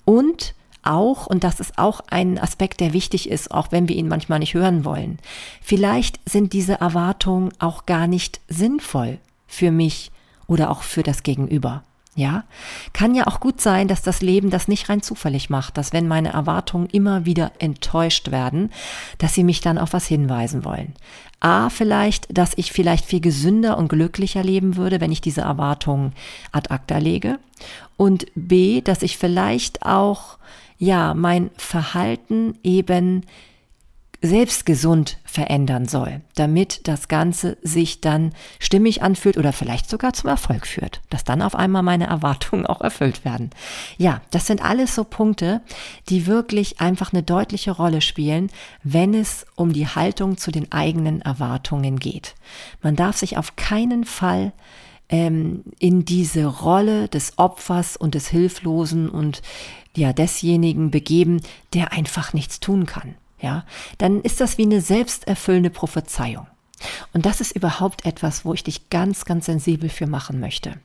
Und 0.04 0.56
auch, 0.84 1.28
und 1.28 1.44
das 1.44 1.60
ist 1.60 1.78
auch 1.78 2.02
ein 2.10 2.40
Aspekt, 2.40 2.80
der 2.80 2.94
wichtig 2.94 3.30
ist, 3.30 3.52
auch 3.52 3.72
wenn 3.72 3.88
wir 3.88 3.96
ihn 3.96 4.08
manchmal 4.08 4.40
nicht 4.40 4.54
hören 4.54 4.86
wollen, 4.86 5.20
vielleicht 5.62 6.20
sind 6.30 6.54
diese 6.54 6.80
Erwartungen 6.80 7.52
auch 7.60 7.86
gar 7.86 8.08
nicht 8.08 8.42
sinnvoll 8.48 9.20
für 9.48 9.72
mich 9.72 10.12
oder 10.48 10.70
auch 10.70 10.84
für 10.84 11.04
das 11.04 11.24
Gegenüber. 11.24 11.84
Ja, 12.14 12.44
kann 12.92 13.16
ja 13.16 13.26
auch 13.28 13.40
gut 13.40 13.62
sein, 13.62 13.88
dass 13.88 14.02
das 14.02 14.22
Leben 14.22 14.50
das 14.50 14.68
nicht 14.68 14.90
rein 14.90 15.02
zufällig 15.02 15.50
macht, 15.50 15.78
dass 15.78 15.94
wenn 15.94 16.10
meine 16.10 16.34
Erwartungen 16.34 16.88
immer 16.88 17.24
wieder 17.24 17.54
enttäuscht 17.60 18.32
werden, 18.32 18.70
dass 19.18 19.34
sie 19.34 19.46
mich 19.46 19.62
dann 19.62 19.78
auf 19.78 19.94
was 19.94 20.08
hinweisen 20.08 20.66
wollen. 20.66 20.94
A, 21.40 21.70
vielleicht, 21.70 22.38
dass 22.38 22.52
ich 22.58 22.74
vielleicht 22.74 23.06
viel 23.06 23.22
gesünder 23.22 23.78
und 23.78 23.88
glücklicher 23.88 24.44
leben 24.44 24.76
würde, 24.76 25.00
wenn 25.00 25.14
ich 25.14 25.22
diese 25.22 25.42
Erwartungen 25.42 26.12
ad 26.52 26.70
acta 26.70 26.98
lege. 26.98 27.40
Und 27.96 28.26
B, 28.36 28.82
dass 28.82 29.04
ich 29.04 29.18
vielleicht 29.18 29.86
auch 29.86 30.38
ja, 30.82 31.14
mein 31.14 31.52
Verhalten 31.58 32.58
eben 32.64 33.22
selbst 34.24 34.66
gesund 34.66 35.20
verändern 35.24 35.88
soll, 35.88 36.22
damit 36.34 36.88
das 36.88 37.08
Ganze 37.08 37.58
sich 37.62 38.02
dann 38.02 38.34
stimmig 38.58 39.04
anfühlt 39.04 39.38
oder 39.38 39.54
vielleicht 39.54 39.88
sogar 39.88 40.14
zum 40.14 40.32
Erfolg 40.32 40.66
führt, 40.66 41.02
dass 41.12 41.24
dann 41.24 41.44
auf 41.44 41.54
einmal 41.54 41.84
meine 41.84 42.08
Erwartungen 42.08 42.66
auch 42.66 42.82
erfüllt 42.82 43.24
werden. 43.26 43.52
Ja, 44.00 44.22
das 44.32 44.48
sind 44.48 44.64
alles 44.64 44.96
so 44.96 45.04
Punkte, 45.04 45.62
die 46.10 46.26
wirklich 46.26 46.82
einfach 46.82 47.14
eine 47.14 47.22
deutliche 47.22 47.72
Rolle 47.72 48.02
spielen, 48.02 48.50
wenn 48.82 49.14
es 49.14 49.46
um 49.56 49.74
die 49.74 49.88
Haltung 49.88 50.38
zu 50.38 50.50
den 50.50 50.72
eigenen 50.72 51.22
Erwartungen 51.22 52.00
geht. 52.00 52.34
Man 52.82 52.96
darf 52.96 53.18
sich 53.18 53.38
auf 53.38 53.56
keinen 53.56 54.04
Fall 54.04 54.52
ähm, 55.12 55.64
in 55.78 56.06
diese 56.06 56.46
Rolle 56.46 57.08
des 57.08 57.38
Opfers 57.38 57.96
und 57.96 58.16
des 58.16 58.28
Hilflosen 58.28 59.10
und 59.10 59.44
ja 59.96 60.14
desjenigen 60.14 60.90
begeben, 60.90 61.42
der 61.74 61.92
einfach 61.94 62.34
nichts 62.34 62.60
tun 62.60 62.88
kann 62.88 63.14
ja, 63.42 63.66
dann 63.98 64.22
ist 64.22 64.40
das 64.40 64.58
wie 64.58 64.64
eine 64.64 64.82
selbsterfüllende 64.82 65.70
Prophezeiung. 65.70 66.48
Und 67.14 67.26
das 67.26 67.42
ist 67.42 67.56
überhaupt 67.56 68.06
etwas, 68.06 68.46
wo 68.46 68.54
ich 68.54 68.64
dich 68.64 68.90
ganz, 68.90 69.26
ganz 69.26 69.46
sensibel 69.46 69.90
für 69.90 70.08
machen 70.08 70.40
möchte. 70.40 70.76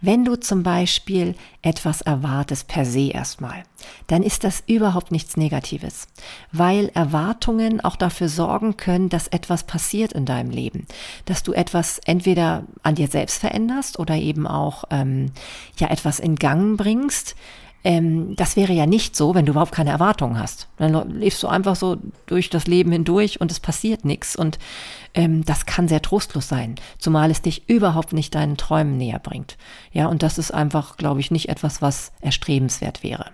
Wenn 0.00 0.24
du 0.24 0.36
zum 0.36 0.62
Beispiel 0.62 1.34
etwas 1.62 2.00
erwartest 2.00 2.68
per 2.68 2.84
se 2.84 3.10
erstmal, 3.10 3.62
dann 4.06 4.22
ist 4.22 4.44
das 4.44 4.62
überhaupt 4.66 5.12
nichts 5.12 5.36
Negatives, 5.36 6.08
weil 6.52 6.90
Erwartungen 6.94 7.80
auch 7.80 7.96
dafür 7.96 8.28
sorgen 8.28 8.76
können, 8.76 9.08
dass 9.08 9.28
etwas 9.28 9.64
passiert 9.64 10.12
in 10.12 10.26
deinem 10.26 10.50
Leben, 10.50 10.86
dass 11.24 11.42
du 11.42 11.52
etwas 11.52 11.98
entweder 12.04 12.64
an 12.82 12.94
dir 12.94 13.08
selbst 13.08 13.38
veränderst 13.38 13.98
oder 13.98 14.16
eben 14.16 14.46
auch 14.46 14.84
ähm, 14.90 15.32
ja 15.78 15.88
etwas 15.88 16.18
in 16.20 16.36
Gang 16.36 16.76
bringst, 16.76 17.34
ähm, 17.84 18.34
das 18.36 18.56
wäre 18.56 18.72
ja 18.72 18.86
nicht 18.86 19.14
so, 19.14 19.34
wenn 19.34 19.44
du 19.44 19.52
überhaupt 19.52 19.72
keine 19.72 19.90
Erwartungen 19.90 20.38
hast. 20.38 20.68
Dann 20.78 21.20
lebst 21.20 21.42
du 21.42 21.48
einfach 21.48 21.76
so 21.76 21.98
durch 22.26 22.48
das 22.48 22.66
Leben 22.66 22.90
hindurch 22.90 23.40
und 23.42 23.52
es 23.52 23.60
passiert 23.60 24.06
nichts. 24.06 24.34
Und 24.34 24.58
ähm, 25.12 25.44
das 25.44 25.66
kann 25.66 25.86
sehr 25.86 26.00
trostlos 26.00 26.48
sein, 26.48 26.76
zumal 26.98 27.30
es 27.30 27.42
dich 27.42 27.68
überhaupt 27.68 28.14
nicht 28.14 28.34
deinen 28.34 28.56
Träumen 28.56 28.96
näher 28.96 29.18
bringt. 29.18 29.58
Ja, 29.92 30.06
und 30.06 30.22
das 30.22 30.38
ist 30.38 30.52
einfach, 30.52 30.96
glaube 30.96 31.20
ich, 31.20 31.30
nicht 31.30 31.50
etwas, 31.50 31.82
was 31.82 32.12
erstrebenswert 32.22 33.02
wäre. 33.02 33.26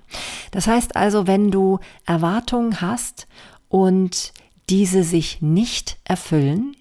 Das 0.50 0.66
heißt 0.66 0.96
also, 0.96 1.28
wenn 1.28 1.52
du 1.52 1.78
Erwartungen 2.04 2.80
hast 2.80 3.28
und 3.68 4.32
diese 4.68 5.04
sich 5.04 5.40
nicht 5.40 5.96
erfüllen, 6.04 6.74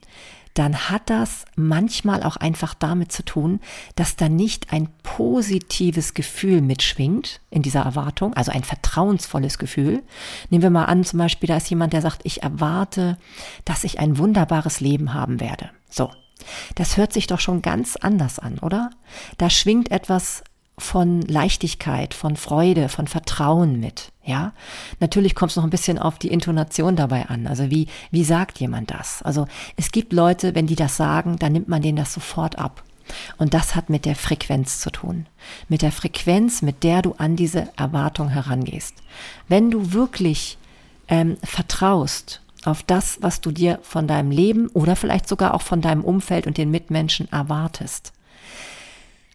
dann 0.53 0.89
hat 0.89 1.09
das 1.09 1.45
manchmal 1.55 2.23
auch 2.23 2.35
einfach 2.35 2.73
damit 2.73 3.11
zu 3.11 3.23
tun, 3.23 3.59
dass 3.95 4.15
da 4.15 4.29
nicht 4.29 4.73
ein 4.73 4.89
positives 5.03 6.13
Gefühl 6.13 6.61
mitschwingt 6.61 7.41
in 7.49 7.61
dieser 7.61 7.81
Erwartung, 7.81 8.33
also 8.33 8.51
ein 8.51 8.63
vertrauensvolles 8.63 9.57
Gefühl. 9.57 10.03
Nehmen 10.49 10.63
wir 10.63 10.69
mal 10.69 10.85
an, 10.85 11.03
zum 11.03 11.19
Beispiel, 11.19 11.47
da 11.47 11.57
ist 11.57 11.69
jemand, 11.69 11.93
der 11.93 12.01
sagt, 12.01 12.21
ich 12.23 12.43
erwarte, 12.43 13.17
dass 13.65 13.83
ich 13.83 13.99
ein 13.99 14.17
wunderbares 14.17 14.79
Leben 14.79 15.13
haben 15.13 15.39
werde. 15.39 15.69
So. 15.89 16.11
Das 16.75 16.95
hört 16.97 17.11
sich 17.11 17.27
doch 17.27 17.39
schon 17.39 17.61
ganz 17.61 17.97
anders 17.97 18.39
an, 18.39 18.59
oder? 18.59 18.91
Da 19.37 19.49
schwingt 19.49 19.91
etwas 19.91 20.43
von 20.79 21.21
Leichtigkeit, 21.21 22.13
von 22.13 22.35
Freude, 22.35 22.89
von 22.89 23.07
Vertrauen 23.07 23.79
mit. 23.79 24.11
Ja, 24.23 24.53
natürlich 24.99 25.35
kommt 25.35 25.51
es 25.51 25.55
noch 25.55 25.63
ein 25.63 25.69
bisschen 25.69 25.97
auf 25.97 26.19
die 26.19 26.29
Intonation 26.29 26.95
dabei 26.95 27.27
an. 27.27 27.47
Also 27.47 27.69
wie, 27.69 27.87
wie 28.11 28.23
sagt 28.23 28.59
jemand 28.59 28.91
das? 28.91 29.21
Also 29.21 29.47
es 29.75 29.91
gibt 29.91 30.13
Leute, 30.13 30.55
wenn 30.55 30.67
die 30.67 30.75
das 30.75 30.97
sagen, 30.97 31.37
dann 31.37 31.53
nimmt 31.53 31.67
man 31.67 31.81
denen 31.81 31.97
das 31.97 32.13
sofort 32.13 32.57
ab. 32.57 32.83
Und 33.37 33.53
das 33.53 33.75
hat 33.75 33.89
mit 33.89 34.05
der 34.05 34.15
Frequenz 34.15 34.79
zu 34.79 34.91
tun. 34.91 35.25
Mit 35.67 35.81
der 35.81 35.91
Frequenz, 35.91 36.61
mit 36.61 36.83
der 36.83 37.01
du 37.01 37.15
an 37.17 37.35
diese 37.35 37.69
Erwartung 37.75 38.29
herangehst. 38.29 38.95
Wenn 39.47 39.71
du 39.71 39.93
wirklich 39.93 40.57
ähm, 41.07 41.37
vertraust 41.43 42.41
auf 42.65 42.83
das, 42.83 43.17
was 43.21 43.41
du 43.41 43.51
dir 43.51 43.79
von 43.81 44.07
deinem 44.07 44.31
Leben 44.31 44.67
oder 44.69 44.95
vielleicht 44.95 45.27
sogar 45.27 45.53
auch 45.53 45.61
von 45.61 45.81
deinem 45.81 46.03
Umfeld 46.03 46.45
und 46.45 46.57
den 46.57 46.71
Mitmenschen 46.71 47.31
erwartest, 47.31 48.13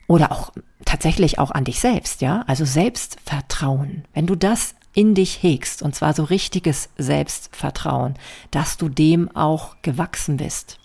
oder 0.06 0.32
auch 0.32 0.52
tatsächlich 0.84 1.38
auch 1.38 1.50
an 1.50 1.64
dich 1.64 1.80
selbst, 1.80 2.20
ja? 2.20 2.44
Also 2.46 2.64
Selbstvertrauen. 2.64 4.04
Wenn 4.12 4.26
du 4.26 4.34
das 4.34 4.74
in 4.92 5.14
dich 5.14 5.42
hegst, 5.42 5.82
und 5.82 5.94
zwar 5.94 6.14
so 6.14 6.24
richtiges 6.24 6.88
Selbstvertrauen, 6.96 8.14
dass 8.50 8.76
du 8.76 8.88
dem 8.88 9.34
auch 9.34 9.76
gewachsen 9.82 10.36
bist, 10.36 10.78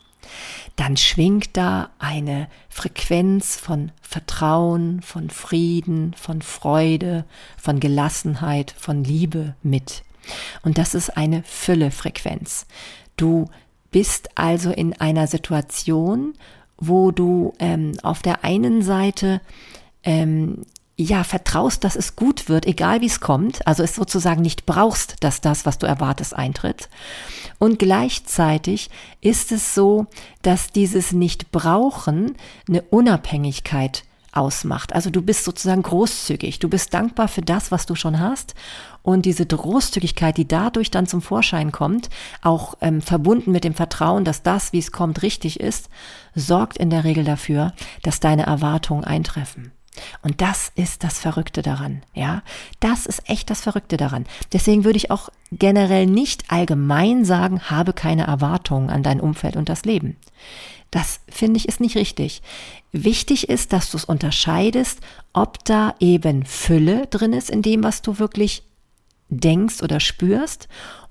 dann 0.76 0.98
schwingt 0.98 1.58
da 1.58 1.90
eine 2.00 2.48
Frequenz 2.70 3.56
von 3.56 3.92
Vertrauen, 4.02 5.02
von 5.02 5.30
Frieden, 5.30 6.14
von 6.14 6.42
Freude, 6.42 7.26
von 7.58 7.80
Gelassenheit, 7.80 8.74
von 8.78 9.04
Liebe 9.04 9.56
mit. 9.62 10.04
Und 10.62 10.78
das 10.78 10.96
ist 10.96 11.18
eine 11.18 11.44
Fülle-Frequenz. 11.44 12.66
Du 13.18 13.50
bist 13.92 14.38
also 14.38 14.72
in 14.72 15.00
einer 15.00 15.28
Situation, 15.28 16.34
wo 16.80 17.12
du 17.12 17.54
ähm, 17.60 17.94
auf 18.04 18.22
der 18.22 18.44
einen 18.44 18.82
Seite 18.82 19.42
ähm, 20.04 20.64
ja, 21.02 21.24
vertraust, 21.24 21.86
dass 21.86 21.96
es 21.96 22.18
gut 22.18 22.50
wird, 22.50 22.66
egal 22.66 23.00
wie 23.00 23.06
es 23.06 23.22
kommt, 23.22 23.66
also 23.66 23.84
es 23.84 23.96
sozusagen 23.96 24.42
nicht 24.42 24.66
brauchst, 24.66 25.24
dass 25.24 25.40
das, 25.40 25.66
was 25.66 25.78
du 25.78 25.86
erwartest, 25.88 26.36
eintritt. 26.36 26.90
Und 27.58 27.80
gleichzeitig 27.80 28.90
ist 29.22 29.54
es 29.54 29.74
so, 29.74 30.08
dass 30.42 30.72
dieses 30.72 31.14
Nicht-Brauchen 31.14 32.36
eine 32.68 32.82
Unabhängigkeit 32.82 34.04
ausmacht. 34.32 34.94
Also 34.94 35.10
du 35.10 35.22
bist 35.22 35.44
sozusagen 35.44 35.82
großzügig, 35.82 36.60
du 36.60 36.70
bist 36.70 36.94
dankbar 36.94 37.28
für 37.28 37.42
das, 37.42 37.72
was 37.72 37.86
du 37.86 37.96
schon 37.96 38.20
hast 38.20 38.56
und 39.02 39.26
diese 39.26 39.46
Großzügigkeit, 39.46 40.38
die 40.38 40.48
dadurch 40.48 40.92
dann 40.92 41.08
zum 41.08 41.22
Vorschein 41.22 41.72
kommt, 41.72 42.10
auch 42.42 42.76
ähm, 42.82 43.02
verbunden 43.02 43.52
mit 43.52 43.64
dem 43.64 43.74
Vertrauen, 43.74 44.26
dass 44.26 44.44
das, 44.44 44.74
wie 44.74 44.80
es 44.80 44.92
kommt, 44.92 45.22
richtig 45.22 45.60
ist, 45.60 45.90
sorgt 46.36 46.78
in 46.78 46.90
der 46.90 47.04
Regel 47.04 47.24
dafür, 47.24 47.74
dass 48.04 48.20
deine 48.20 48.46
Erwartungen 48.46 49.04
eintreffen. 49.04 49.72
Und 50.22 50.42
das 50.42 50.72
ist 50.76 51.04
das 51.04 51.20
Verrückte 51.20 51.62
daran, 51.62 52.04
ja. 52.14 52.44
Das 52.80 53.06
ist 53.06 53.30
echt 53.30 53.50
das 53.50 53.62
Verrückte 53.62 53.98
daran. 53.98 54.26
Deswegen 54.54 54.84
würde 54.84 54.98
ich 54.98 55.12
auch 55.12 55.30
generell 55.52 56.06
nicht 56.06 56.52
allgemein 56.52 57.26
sagen, 57.26 57.62
habe 57.70 57.94
keine 57.94 58.24
Erwartungen 58.24 58.90
an 58.90 59.04
dein 59.04 59.20
Umfeld 59.20 59.56
und 59.56 59.70
das 59.70 59.86
Leben. 59.86 60.18
Das 60.92 61.20
finde 61.30 61.58
ich 61.58 61.68
ist 61.68 61.80
nicht 61.80 61.96
richtig. 61.96 62.42
Wichtig 62.92 63.50
ist, 63.50 63.74
dass 63.74 63.92
du 63.92 63.98
es 63.98 64.06
unterscheidest, 64.06 65.00
ob 65.34 65.64
da 65.66 65.94
eben 66.00 66.46
Fülle 66.46 67.06
drin 67.08 67.34
ist 67.34 67.50
in 67.50 67.62
dem, 67.62 67.84
was 67.84 68.02
du 68.02 68.18
wirklich 68.18 68.64
denkst 69.30 69.84
oder 69.84 70.00
spürst, 70.00 70.68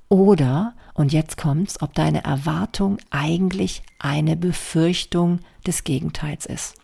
oder, 0.08 0.74
und 0.98 1.12
jetzt 1.12 1.36
kommt's, 1.36 1.80
ob 1.80 1.94
deine 1.94 2.24
Erwartung 2.24 2.98
eigentlich 3.10 3.82
eine 4.00 4.36
Befürchtung 4.36 5.38
des 5.64 5.84
Gegenteils 5.84 6.44
ist. 6.44 6.74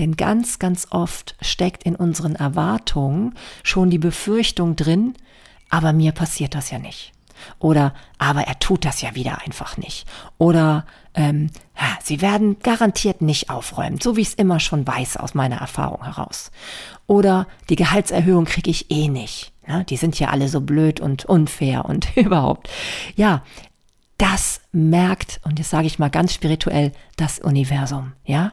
Denn 0.00 0.16
ganz, 0.16 0.58
ganz 0.58 0.88
oft 0.90 1.36
steckt 1.40 1.84
in 1.84 1.94
unseren 1.94 2.34
Erwartungen 2.34 3.34
schon 3.62 3.90
die 3.90 3.98
Befürchtung 3.98 4.74
drin, 4.74 5.14
aber 5.70 5.92
mir 5.92 6.10
passiert 6.10 6.56
das 6.56 6.72
ja 6.72 6.80
nicht. 6.80 7.12
Oder 7.60 7.94
aber 8.18 8.42
er 8.42 8.58
tut 8.58 8.84
das 8.84 9.02
ja 9.02 9.14
wieder 9.14 9.42
einfach 9.42 9.76
nicht. 9.76 10.06
Oder 10.36 10.84
ähm, 11.14 11.50
sie 12.02 12.20
werden 12.20 12.58
garantiert 12.58 13.22
nicht 13.22 13.50
aufräumen, 13.50 14.00
so 14.00 14.16
wie 14.16 14.22
ich 14.22 14.28
es 14.28 14.34
immer 14.34 14.58
schon 14.58 14.84
weiß 14.84 15.16
aus 15.16 15.34
meiner 15.34 15.58
Erfahrung 15.58 16.02
heraus. 16.04 16.50
Oder 17.06 17.46
die 17.68 17.76
Gehaltserhöhung 17.76 18.46
kriege 18.46 18.70
ich 18.70 18.90
eh 18.90 19.08
nicht. 19.08 19.53
Ne? 19.66 19.84
Die 19.84 19.96
sind 19.96 20.18
ja 20.18 20.28
alle 20.28 20.48
so 20.48 20.60
blöd 20.60 21.00
und 21.00 21.24
unfair 21.24 21.84
und 21.84 22.16
überhaupt. 22.16 22.68
Ja, 23.16 23.42
das 24.18 24.60
merkt, 24.70 25.40
und 25.44 25.58
jetzt 25.58 25.70
sage 25.70 25.86
ich 25.86 25.98
mal 25.98 26.08
ganz 26.08 26.32
spirituell, 26.32 26.92
das 27.16 27.40
Universum, 27.40 28.12
ja? 28.24 28.52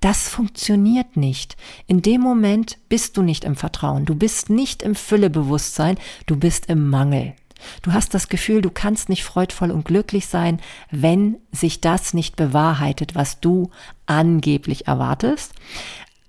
Das 0.00 0.28
funktioniert 0.28 1.16
nicht. 1.16 1.56
In 1.86 2.00
dem 2.00 2.22
Moment 2.22 2.78
bist 2.88 3.16
du 3.16 3.22
nicht 3.22 3.44
im 3.44 3.54
Vertrauen, 3.54 4.06
du 4.06 4.14
bist 4.14 4.48
nicht 4.48 4.82
im 4.82 4.94
Füllebewusstsein, 4.94 5.98
du 6.26 6.36
bist 6.36 6.66
im 6.66 6.88
Mangel. 6.88 7.34
Du 7.82 7.92
hast 7.92 8.14
das 8.14 8.28
Gefühl, 8.28 8.62
du 8.62 8.70
kannst 8.70 9.08
nicht 9.08 9.22
freudvoll 9.22 9.70
und 9.70 9.84
glücklich 9.84 10.26
sein, 10.26 10.60
wenn 10.90 11.36
sich 11.52 11.80
das 11.80 12.14
nicht 12.14 12.36
bewahrheitet, 12.36 13.14
was 13.14 13.38
du 13.38 13.70
angeblich 14.06 14.88
erwartest. 14.88 15.52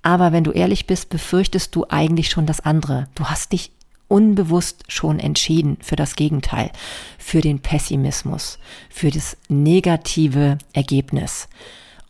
Aber 0.01 0.31
wenn 0.31 0.43
du 0.43 0.51
ehrlich 0.51 0.85
bist, 0.85 1.09
befürchtest 1.09 1.73
du 1.73 1.85
eigentlich 1.89 2.29
schon 2.29 2.45
das 2.45 2.59
andere. 2.59 3.07
Du 3.15 3.25
hast 3.25 3.53
dich 3.53 3.71
unbewusst 4.13 4.83
schon 4.89 5.19
entschieden 5.19 5.77
für 5.81 5.95
das 5.95 6.15
Gegenteil, 6.15 6.69
für 7.17 7.41
den 7.41 7.61
Pessimismus, 7.61 8.59
für 8.87 9.09
das 9.09 9.35
negative 9.49 10.59
Ergebnis. 10.71 11.49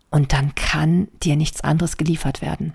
Und 0.10 0.34
dann 0.34 0.54
kann 0.54 1.08
dir 1.24 1.38
nichts 1.38 1.62
anderes 1.62 1.96
geliefert 1.96 2.42
werden. 2.42 2.74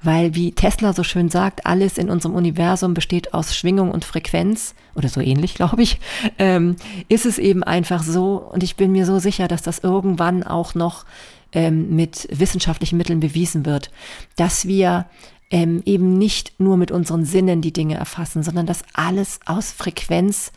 Weil, 0.00 0.36
wie 0.36 0.52
Tesla 0.52 0.92
so 0.92 1.02
schön 1.02 1.28
sagt, 1.28 1.66
alles 1.66 1.98
in 1.98 2.08
unserem 2.08 2.36
Universum 2.36 2.94
besteht 2.94 3.34
aus 3.34 3.56
Schwingung 3.56 3.90
und 3.90 4.04
Frequenz, 4.04 4.76
oder 4.94 5.08
so 5.08 5.20
ähnlich, 5.20 5.54
glaube 5.56 5.82
ich, 5.82 5.98
ähm, 6.38 6.76
ist 7.08 7.26
es 7.26 7.38
eben 7.38 7.64
einfach 7.64 8.04
so. 8.04 8.36
Und 8.36 8.62
ich 8.62 8.76
bin 8.76 8.92
mir 8.92 9.06
so 9.06 9.18
sicher, 9.18 9.48
dass 9.48 9.62
das 9.62 9.80
irgendwann 9.80 10.44
auch 10.44 10.76
noch 10.76 11.04
ähm, 11.52 11.96
mit 11.96 12.28
wissenschaftlichen 12.30 12.96
Mitteln 12.96 13.18
bewiesen 13.18 13.66
wird, 13.66 13.90
dass 14.36 14.68
wir 14.68 15.06
ähm, 15.50 15.82
eben 15.86 16.18
nicht 16.18 16.58
nur 16.60 16.76
mit 16.76 16.90
unseren 16.90 17.24
Sinnen 17.24 17.60
die 17.62 17.72
Dinge 17.72 17.96
erfassen, 17.96 18.42
sondern 18.42 18.66
dass 18.66 18.82
alles 18.92 19.40
aus 19.46 19.72
Frequenz 19.72 20.52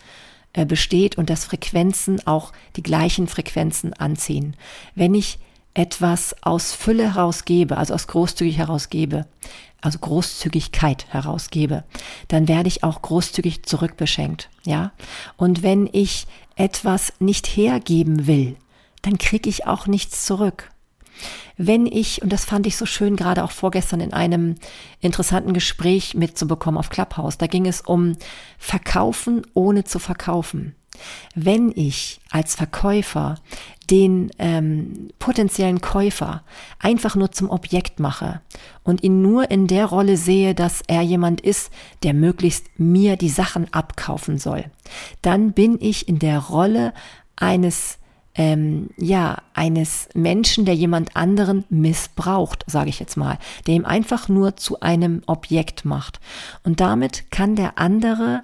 äh, 0.54 0.66
besteht 0.66 1.18
und 1.18 1.30
dass 1.30 1.46
Frequenzen 1.46 2.26
auch 2.28 2.52
die 2.76 2.84
gleichen 2.84 3.28
Frequenzen 3.28 3.94
anziehen. 3.94 4.56
Wenn 4.96 5.16
ich 5.16 5.40
etwas 5.74 6.36
aus 6.42 6.74
Fülle 6.74 7.16
herausgebe, 7.16 7.78
also 7.78 7.94
aus 7.94 8.08
großzügig 8.08 8.58
herausgebe, 8.58 9.26
also 9.80 9.98
Großzügigkeit 10.00 11.08
herausgebe, 11.10 11.84
dann 12.28 12.48
werde 12.48 12.68
ich 12.68 12.84
auch 12.84 13.02
großzügig 13.02 13.64
zurückbeschenkt, 13.64 14.50
ja? 14.66 14.92
Und 15.38 15.64
wenn 15.64 15.90
ich 15.92 16.28
etwas 16.56 17.14
nicht 17.20 17.48
hergeben 17.48 18.28
will, 18.28 18.58
dann 19.02 19.18
kriege 19.18 19.50
ich 19.50 19.66
auch 19.66 19.88
nichts 19.88 20.26
zurück. 20.26 20.70
Wenn 21.58 21.86
ich, 21.86 22.22
und 22.22 22.32
das 22.32 22.46
fand 22.46 22.68
ich 22.68 22.78
so 22.78 22.86
schön, 22.86 23.16
gerade 23.16 23.44
auch 23.44 23.52
vorgestern 23.52 24.00
in 24.02 24.14
einem 24.14 24.56
interessanten 25.00 25.54
Gespräch 25.54 26.16
mitzubekommen 26.16 26.78
auf 26.78 26.90
Clubhouse, 26.90 27.38
da 27.38 27.48
ging 27.48 27.66
es 27.66 27.82
um 27.82 28.18
Verkaufen 28.58 29.46
ohne 29.54 29.84
zu 29.84 30.00
verkaufen. 30.00 30.76
Wenn 31.36 31.72
ich 31.76 32.20
als 32.30 32.56
Verkäufer 32.56 33.36
den 33.90 34.32
ähm, 34.40 35.10
potenziellen 35.20 35.82
Käufer 35.82 36.44
einfach 36.80 37.16
nur 37.16 37.32
zum 37.32 37.50
Objekt 37.50 38.00
mache 38.00 38.42
und 38.84 39.04
ihn 39.04 39.22
nur 39.22 39.52
in 39.52 39.68
der 39.68 39.86
Rolle 39.86 40.18
sehe, 40.18 40.56
dass 40.56 40.82
er 40.88 41.02
jemand 41.02 41.42
ist, 41.42 41.72
der 42.04 42.14
möglichst 42.14 42.68
mir 42.78 43.18
die 43.18 43.30
Sachen 43.30 43.72
abkaufen 43.74 44.38
soll, 44.38 44.66
dann 45.22 45.52
bin 45.52 45.78
ich 45.80 46.08
in 46.08 46.20
der 46.20 46.40
Rolle 46.40 46.94
eines 47.36 47.98
ähm, 48.36 48.90
ja, 48.98 49.38
eines 49.54 50.08
Menschen, 50.14 50.66
der 50.66 50.76
jemand 50.76 51.16
anderen 51.16 51.66
missbraucht, 51.70 52.64
sage 52.68 52.90
ich 52.90 53.00
jetzt 53.00 53.18
mal, 53.18 53.38
der 53.68 53.76
ihm 53.76 53.86
einfach 53.86 54.30
nur 54.30 54.56
zu 54.56 54.80
einem 54.80 55.22
Objekt 55.26 55.86
macht. 55.86 56.20
Und 56.64 56.80
damit 56.80 57.30
kann 57.32 57.56
der 57.56 57.78
andere 57.78 58.44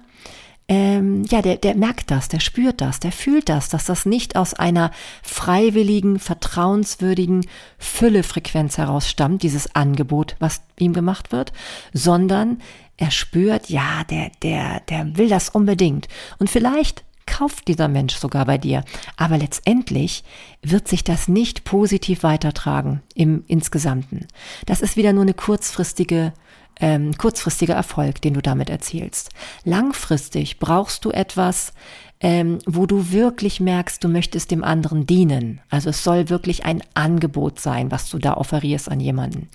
ähm, 0.70 1.24
ja, 1.24 1.40
der, 1.40 1.56
der 1.56 1.74
merkt 1.74 2.10
das, 2.10 2.28
der 2.28 2.40
spürt 2.40 2.82
das, 2.82 3.00
der 3.00 3.10
fühlt 3.10 3.48
das, 3.48 3.70
dass 3.70 3.86
das 3.86 4.04
nicht 4.04 4.36
aus 4.36 4.52
einer 4.52 4.90
freiwilligen, 5.22 6.18
vertrauenswürdigen 6.18 7.46
Füllefrequenz 7.78 8.76
heraus 8.76 9.08
stammt, 9.08 9.42
dieses 9.42 9.74
Angebot, 9.74 10.36
was 10.40 10.60
ihm 10.78 10.92
gemacht 10.92 11.32
wird, 11.32 11.54
sondern 11.94 12.60
er 12.98 13.10
spürt, 13.10 13.70
ja, 13.70 14.04
der, 14.10 14.30
der, 14.42 14.80
der 14.80 15.16
will 15.16 15.30
das 15.30 15.48
unbedingt. 15.48 16.06
Und 16.38 16.50
vielleicht 16.50 17.02
kauft 17.28 17.68
dieser 17.68 17.88
Mensch 17.88 18.16
sogar 18.16 18.46
bei 18.46 18.58
dir. 18.58 18.84
Aber 19.16 19.38
letztendlich 19.38 20.24
wird 20.62 20.88
sich 20.88 21.04
das 21.04 21.28
nicht 21.28 21.64
positiv 21.64 22.22
weitertragen 22.22 23.02
im 23.14 23.44
Insgesamten. 23.46 24.26
Das 24.66 24.80
ist 24.80 24.96
wieder 24.96 25.12
nur 25.12 25.22
eine 25.22 25.34
kurzfristige 25.34 26.32
ähm, 26.80 27.16
kurzfristiger 27.18 27.74
Erfolg, 27.74 28.22
den 28.22 28.34
du 28.34 28.40
damit 28.40 28.70
erzielst. 28.70 29.30
Langfristig 29.64 30.60
brauchst 30.60 31.04
du 31.04 31.10
etwas, 31.10 31.72
ähm, 32.20 32.58
wo 32.66 32.86
du 32.86 33.12
wirklich 33.12 33.60
merkst, 33.60 34.02
du 34.02 34.08
möchtest 34.08 34.50
dem 34.50 34.64
anderen 34.64 35.06
dienen. 35.06 35.60
Also 35.70 35.90
es 35.90 36.02
soll 36.02 36.28
wirklich 36.28 36.64
ein 36.64 36.82
Angebot 36.94 37.60
sein, 37.60 37.90
was 37.90 38.10
du 38.10 38.18
da 38.18 38.34
offerierst 38.34 38.90
an 38.90 39.00
jemanden. 39.00 39.48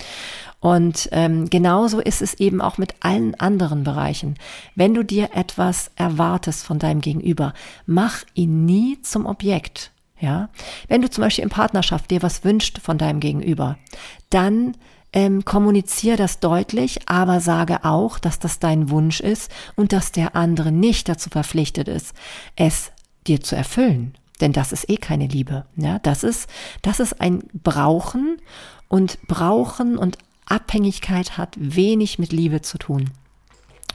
Und 0.60 1.10
ähm, 1.12 1.50
genauso 1.50 2.00
ist 2.00 2.22
es 2.22 2.36
eben 2.36 2.62
auch 2.62 2.78
mit 2.78 2.96
allen 3.02 3.36
anderen 3.36 3.84
Bereichen. 3.84 4.36
Wenn 4.76 4.94
du 4.94 5.04
dir 5.04 5.32
etwas 5.34 5.92
erwartest 5.98 6.66
von 6.66 6.80
deinem 6.80 7.02
Gegenüber, 7.02 7.54
mach 7.86 8.24
ihn 8.34 8.66
nie 8.66 9.02
zum 9.02 9.26
Objekt. 9.26 9.92
Ja, 10.20 10.48
wenn 10.88 11.02
du 11.02 11.10
zum 11.10 11.22
Beispiel 11.22 11.44
in 11.44 11.50
Partnerschaft 11.50 12.10
dir 12.10 12.22
was 12.22 12.46
wünscht 12.46 12.80
von 12.80 12.98
deinem 12.98 13.20
Gegenüber, 13.20 13.78
dann 14.30 14.78
ähm, 15.14 15.46
kommuniziere 15.46 16.18
das 16.18 16.40
deutlich, 16.40 17.08
aber 17.08 17.40
sage 17.40 17.86
auch, 17.86 18.20
dass 18.20 18.40
das 18.40 18.60
dein 18.60 18.90
Wunsch 18.90 19.20
ist 19.20 19.52
und 19.76 19.94
dass 19.94 20.12
der 20.12 20.36
andere 20.36 20.72
nicht 20.72 21.08
dazu 21.08 21.30
verpflichtet 21.30 21.88
ist, 21.88 22.14
es 22.56 22.92
dir 23.28 23.42
zu 23.42 23.56
erfüllen. 23.56 24.16
Denn 24.42 24.52
das 24.52 24.72
ist 24.72 24.90
eh 24.90 24.98
keine 24.98 25.28
Liebe. 25.28 25.66
Ja, 25.76 26.00
das 26.00 26.24
ist, 26.24 26.50
das 26.82 27.00
ist 27.00 27.22
ein 27.22 27.44
Brauchen 27.54 28.38
und 28.90 29.22
Brauchen 29.28 29.98
und 29.98 30.18
Abhängigkeit 30.46 31.38
hat 31.38 31.56
wenig 31.58 32.20
mit 32.20 32.34
Liebe 32.34 32.62
zu 32.62 32.78
tun. 32.78 33.12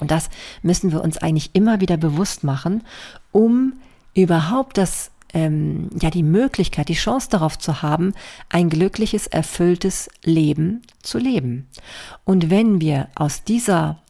Und 0.00 0.10
das 0.10 0.30
müssen 0.62 0.92
wir 0.92 1.02
uns 1.02 1.18
eigentlich 1.18 1.50
immer 1.54 1.80
wieder 1.80 1.96
bewusst 1.96 2.44
machen, 2.44 2.84
um 3.32 3.74
überhaupt 4.14 4.78
das 4.78 5.10
ähm, 5.34 5.90
ja 6.00 6.10
die 6.10 6.22
Möglichkeit, 6.22 6.88
die 6.88 6.94
Chance 6.94 7.28
darauf 7.30 7.58
zu 7.58 7.82
haben, 7.82 8.14
ein 8.48 8.70
glückliches, 8.70 9.26
erfülltes 9.26 10.08
Leben 10.24 10.82
zu 11.02 11.18
leben. 11.18 11.68
Und 12.24 12.50
wenn 12.50 12.80
wir 12.80 13.08
aus 13.14 13.44
dieser, 13.44 14.02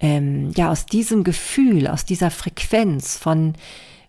ähm, 0.00 0.52
ja, 0.56 0.70
aus 0.70 0.86
diesem 0.86 1.24
Gefühl, 1.24 1.86
aus 1.86 2.04
dieser 2.04 2.30
Frequenz 2.30 3.16
von 3.16 3.54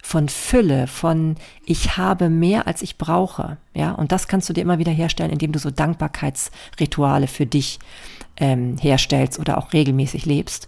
von 0.01 0.29
Fülle, 0.29 0.85
von 0.85 1.35
ich 1.65 1.97
habe 1.97 2.29
mehr 2.29 2.67
als 2.67 2.83
ich 2.83 2.99
brauche, 2.99 3.57
ja, 3.73 3.91
und 3.91 4.11
das 4.11 4.27
kannst 4.27 4.47
du 4.47 4.53
dir 4.53 4.61
immer 4.61 4.77
wieder 4.77 4.91
herstellen, 4.91 5.31
indem 5.31 5.51
du 5.51 5.57
so 5.57 5.71
Dankbarkeitsrituale 5.71 7.25
für 7.25 7.47
dich 7.47 7.79
ähm, 8.37 8.77
herstellst 8.77 9.39
oder 9.39 9.57
auch 9.57 9.73
regelmäßig 9.73 10.27
lebst 10.27 10.67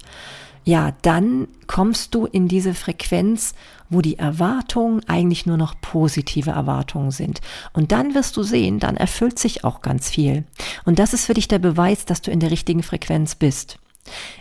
ja, 0.67 0.91
dann 1.01 1.47
kommst 1.65 2.13
du 2.13 2.25
in 2.25 2.49
diese 2.49 2.73
Frequenz, 2.73 3.53
wo 3.89 4.01
die 4.01 4.19
Erwartungen 4.19 5.01
eigentlich 5.07 5.45
nur 5.45 5.55
noch 5.55 5.79
positive 5.79 6.51
Erwartungen 6.51 7.11
sind. 7.11 7.39
Und 7.71 7.93
dann 7.93 8.13
wirst 8.13 8.35
du 8.35 8.43
sehen, 8.43 8.79
dann 8.79 8.97
erfüllt 8.97 9.39
sich 9.39 9.63
auch 9.63 9.81
ganz 9.81 10.09
viel. 10.09 10.43
Und 10.83 10.99
das 10.99 11.13
ist 11.13 11.25
für 11.25 11.33
dich 11.33 11.47
der 11.47 11.59
Beweis, 11.59 12.03
dass 12.03 12.21
du 12.21 12.31
in 12.31 12.41
der 12.41 12.51
richtigen 12.51 12.83
Frequenz 12.83 13.35
bist. 13.35 13.79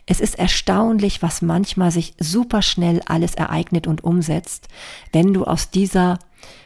Es 0.04 0.18
ist 0.18 0.36
erstaunlich, 0.36 1.22
was 1.22 1.42
manchmal 1.42 1.92
sich 1.92 2.14
super 2.18 2.60
schnell 2.60 3.02
alles 3.06 3.36
ereignet 3.36 3.86
und 3.86 4.02
umsetzt, 4.02 4.66
wenn 5.12 5.32
du 5.32 5.44
aus 5.44 5.70
dieser 5.70 6.18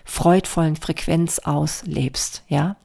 freudvollen 0.06 0.76
Frequenz 0.76 1.38
auslebst, 1.38 2.44
ja? 2.48 2.76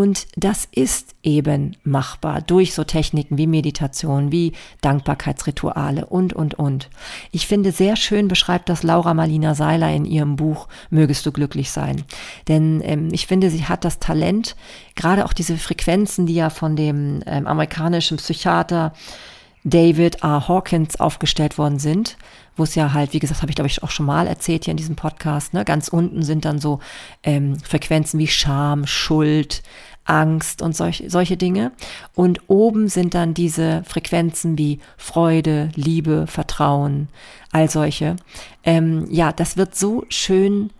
Und 0.00 0.28
das 0.34 0.66
ist 0.72 1.14
eben 1.22 1.76
machbar 1.84 2.40
durch 2.40 2.72
so 2.72 2.84
Techniken 2.84 3.36
wie 3.36 3.46
Meditation, 3.46 4.32
wie 4.32 4.52
Dankbarkeitsrituale 4.80 6.06
und, 6.06 6.32
und, 6.32 6.54
und. 6.54 6.88
Ich 7.32 7.46
finde, 7.46 7.70
sehr 7.70 7.96
schön 7.96 8.26
beschreibt 8.26 8.70
das 8.70 8.82
Laura 8.82 9.12
Marlina 9.12 9.54
Seiler 9.54 9.92
in 9.92 10.06
ihrem 10.06 10.36
Buch 10.36 10.68
Mögest 10.88 11.26
du 11.26 11.32
glücklich 11.32 11.70
sein. 11.70 12.02
Denn 12.48 12.80
ähm, 12.82 13.10
ich 13.12 13.26
finde, 13.26 13.50
sie 13.50 13.66
hat 13.66 13.84
das 13.84 13.98
Talent, 13.98 14.56
gerade 14.94 15.26
auch 15.26 15.34
diese 15.34 15.58
Frequenzen, 15.58 16.24
die 16.24 16.34
ja 16.34 16.48
von 16.48 16.76
dem 16.76 17.22
ähm, 17.26 17.46
amerikanischen 17.46 18.16
Psychiater 18.16 18.94
David 19.64 20.22
R. 20.22 20.48
Hawkins 20.48 20.98
aufgestellt 20.98 21.58
worden 21.58 21.78
sind, 21.78 22.16
wo 22.56 22.62
es 22.62 22.74
ja 22.74 22.92
halt, 22.92 23.12
wie 23.12 23.18
gesagt, 23.18 23.42
habe 23.42 23.50
ich 23.50 23.56
glaube 23.56 23.68
ich 23.68 23.82
auch 23.82 23.90
schon 23.90 24.06
mal 24.06 24.26
erzählt 24.26 24.64
hier 24.64 24.72
in 24.72 24.78
diesem 24.78 24.96
Podcast, 24.96 25.52
ne? 25.52 25.64
ganz 25.64 25.88
unten 25.88 26.22
sind 26.22 26.44
dann 26.44 26.58
so 26.58 26.80
ähm, 27.22 27.58
Frequenzen 27.60 28.18
wie 28.18 28.26
Scham, 28.26 28.86
Schuld, 28.86 29.62
Angst 30.04 30.62
und 30.62 30.76
solch, 30.76 31.04
solche 31.08 31.36
Dinge. 31.36 31.72
Und 32.14 32.40
oben 32.48 32.88
sind 32.88 33.14
dann 33.14 33.34
diese 33.34 33.82
Frequenzen 33.84 34.58
wie 34.58 34.80
Freude, 34.96 35.70
Liebe, 35.74 36.26
Vertrauen, 36.26 37.08
all 37.52 37.70
solche. 37.70 38.16
Ähm, 38.64 39.06
ja, 39.10 39.32
das 39.32 39.56
wird 39.56 39.74
so 39.74 40.04
schön 40.08 40.70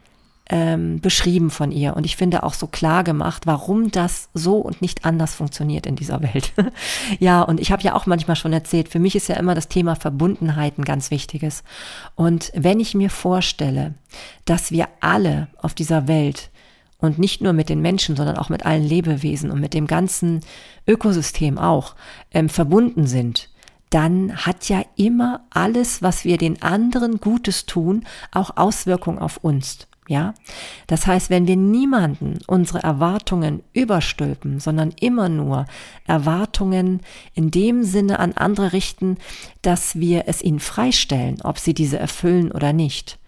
ähm, 0.51 1.01
beschrieben 1.01 1.51
von 1.51 1.71
ihr 1.71 1.97
und 1.97 2.05
ich 2.05 2.17
finde 2.17 2.43
auch 2.43 2.55
so 2.55 2.67
klar 2.67 3.05
gemacht, 3.05 3.47
warum 3.47 3.93
das 3.93 4.29
so 4.35 4.57
und 4.57 4.83
nicht 4.83 5.05
anders 5.05 5.35
funktioniert 5.35 5.87
in 5.87 5.95
dieser 5.95 6.23
Welt. 6.23 6.53
ja, 7.21 7.43
und 7.43 7.61
ich 7.61 7.71
habe 7.71 7.83
ja 7.83 7.95
auch 7.95 8.07
manchmal 8.07 8.35
schon 8.35 8.53
erzählt, 8.53 8.89
für 8.89 8.99
mich 8.99 9.15
ist 9.15 9.29
ja 9.29 9.37
immer 9.37 9.55
das 9.55 9.69
Thema 9.69 9.95
Verbundenheit 9.95 10.77
ein 10.77 10.85
ganz 10.85 11.13
wichtiges. 11.13 11.63
Und 12.17 12.51
wenn 12.55 12.81
ich 12.81 12.95
mir 12.95 13.11
vorstelle, 13.11 13.95
dass 14.45 14.73
wir 14.73 14.89
alle 15.01 15.47
auf 15.57 15.73
dieser 15.73 16.09
Welt 16.09 16.51
und 17.01 17.19
nicht 17.19 17.41
nur 17.41 17.53
mit 17.53 17.69
den 17.69 17.81
Menschen, 17.81 18.17
sondern 18.17 18.37
auch 18.37 18.49
mit 18.49 18.67
allen 18.67 18.85
Lebewesen 18.85 19.51
und 19.51 19.61
mit 19.61 19.75
dem 19.75 19.87
ganzen 19.87 20.41
Ökosystem 20.87 21.59
auch 21.59 21.95
ähm, 22.33 22.49
verbunden 22.49 23.07
sind, 23.07 23.49
dann 23.91 24.37
hat 24.37 24.69
ja 24.69 24.83
immer 24.97 25.45
alles, 25.51 26.01
was 26.01 26.25
wir 26.25 26.39
den 26.39 26.63
anderen 26.63 27.19
Gutes 27.19 27.67
tun, 27.67 28.07
auch 28.31 28.57
Auswirkungen 28.57 29.19
auf 29.19 29.39
uns. 29.39 29.89
Ja, 30.11 30.35
das 30.89 31.07
heißt, 31.07 31.31
wenn 31.31 31.47
wir 31.47 31.55
niemanden 31.55 32.41
unsere 32.49 32.83
Erwartungen 32.83 33.63
überstülpen, 33.73 34.59
sondern 34.59 34.93
immer 35.01 35.29
nur 35.29 35.67
Erwartungen 36.05 36.99
in 37.35 37.53
dem 37.53 37.85
Sinne 37.85 38.19
an 38.19 38.33
andere 38.33 38.73
richten, 38.73 39.19
dass 39.63 40.01
wir 40.01 40.25
es 40.27 40.43
ihnen 40.43 40.59
freistellen, 40.59 41.41
ob 41.43 41.61
sie 41.61 41.75
diese 41.75 41.97
erfüllen 41.97 42.51
oder 42.51 42.73
nicht, 42.73 43.20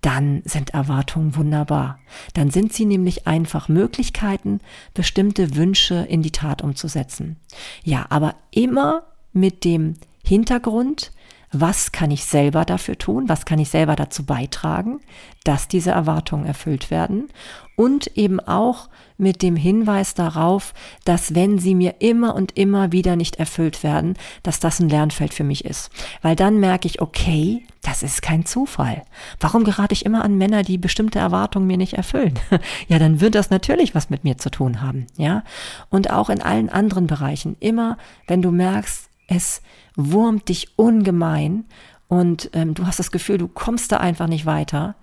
dann 0.00 0.42
sind 0.44 0.70
Erwartungen 0.70 1.34
wunderbar. 1.36 1.98
Dann 2.34 2.50
sind 2.50 2.72
sie 2.72 2.84
nämlich 2.84 3.26
einfach 3.26 3.68
Möglichkeiten, 3.68 4.60
bestimmte 4.94 5.56
Wünsche 5.56 6.06
in 6.08 6.22
die 6.22 6.30
Tat 6.30 6.62
umzusetzen. 6.62 7.36
Ja, 7.84 8.06
aber 8.08 8.36
immer 8.50 9.02
mit 9.32 9.64
dem 9.64 9.94
Hintergrund, 10.24 11.10
was 11.52 11.92
kann 11.92 12.10
ich 12.10 12.24
selber 12.24 12.64
dafür 12.64 12.98
tun, 12.98 13.28
was 13.28 13.44
kann 13.44 13.58
ich 13.58 13.70
selber 13.70 13.96
dazu 13.96 14.24
beitragen, 14.24 15.00
dass 15.44 15.68
diese 15.68 15.90
Erwartungen 15.90 16.46
erfüllt 16.46 16.90
werden 16.90 17.28
und 17.76 18.18
eben 18.18 18.40
auch 18.40 18.88
mit 19.18 19.40
dem 19.40 19.56
Hinweis 19.56 20.14
darauf, 20.14 20.74
dass 21.04 21.34
wenn 21.34 21.58
sie 21.58 21.74
mir 21.74 21.96
immer 22.00 22.34
und 22.34 22.56
immer 22.56 22.92
wieder 22.92 23.16
nicht 23.16 23.36
erfüllt 23.36 23.82
werden, 23.82 24.14
dass 24.42 24.60
das 24.60 24.80
ein 24.80 24.88
Lernfeld 24.88 25.32
für 25.32 25.44
mich 25.44 25.64
ist. 25.64 25.90
Weil 26.20 26.36
dann 26.36 26.60
merke 26.60 26.86
ich, 26.86 27.00
okay, 27.00 27.64
das 27.82 28.02
ist 28.02 28.20
kein 28.20 28.44
Zufall. 28.44 29.02
Warum 29.40 29.64
gerate 29.64 29.92
ich 29.92 30.04
immer 30.04 30.24
an 30.24 30.36
Männer, 30.36 30.62
die 30.62 30.76
bestimmte 30.76 31.18
Erwartungen 31.18 31.66
mir 31.66 31.76
nicht 31.76 31.94
erfüllen? 31.94 32.38
ja, 32.88 32.98
dann 32.98 33.20
wird 33.20 33.34
das 33.34 33.50
natürlich 33.50 33.94
was 33.94 34.10
mit 34.10 34.24
mir 34.24 34.38
zu 34.38 34.50
tun 34.50 34.82
haben, 34.82 35.06
ja? 35.16 35.42
Und 35.88 36.10
auch 36.10 36.30
in 36.30 36.42
allen 36.42 36.68
anderen 36.68 37.06
Bereichen. 37.06 37.56
Immer, 37.60 37.96
wenn 38.26 38.42
du 38.42 38.50
merkst, 38.50 39.07
es 39.28 39.62
wurmt 39.94 40.48
dich 40.48 40.76
ungemein 40.76 41.66
und 42.08 42.50
ähm, 42.54 42.74
du 42.74 42.86
hast 42.86 42.98
das 42.98 43.12
Gefühl, 43.12 43.38
du 43.38 43.46
kommst 43.46 43.92
da 43.92 43.98
einfach 43.98 44.26
nicht 44.26 44.46
weiter, 44.46 44.96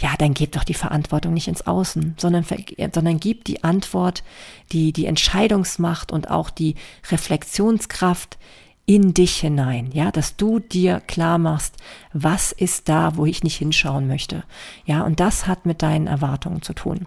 ja, 0.00 0.14
dann 0.18 0.34
gib 0.34 0.52
doch 0.52 0.64
die 0.64 0.74
Verantwortung 0.74 1.34
nicht 1.34 1.46
ins 1.46 1.66
Außen, 1.66 2.16
sondern, 2.18 2.44
sondern 2.92 3.20
gib 3.20 3.44
die 3.44 3.62
Antwort, 3.62 4.24
die, 4.72 4.92
die 4.92 5.06
Entscheidungsmacht 5.06 6.10
und 6.10 6.30
auch 6.30 6.50
die 6.50 6.74
Reflexionskraft 7.10 8.38
in 8.84 9.14
dich 9.14 9.36
hinein, 9.36 9.90
ja, 9.92 10.10
dass 10.10 10.36
du 10.36 10.58
dir 10.58 11.00
klar 11.00 11.38
machst, 11.38 11.76
was 12.12 12.50
ist 12.50 12.88
da, 12.88 13.16
wo 13.16 13.26
ich 13.26 13.44
nicht 13.44 13.56
hinschauen 13.56 14.08
möchte. 14.08 14.42
Ja, 14.84 15.02
und 15.02 15.20
das 15.20 15.46
hat 15.46 15.66
mit 15.66 15.82
deinen 15.82 16.08
Erwartungen 16.08 16.62
zu 16.62 16.72
tun. 16.72 17.06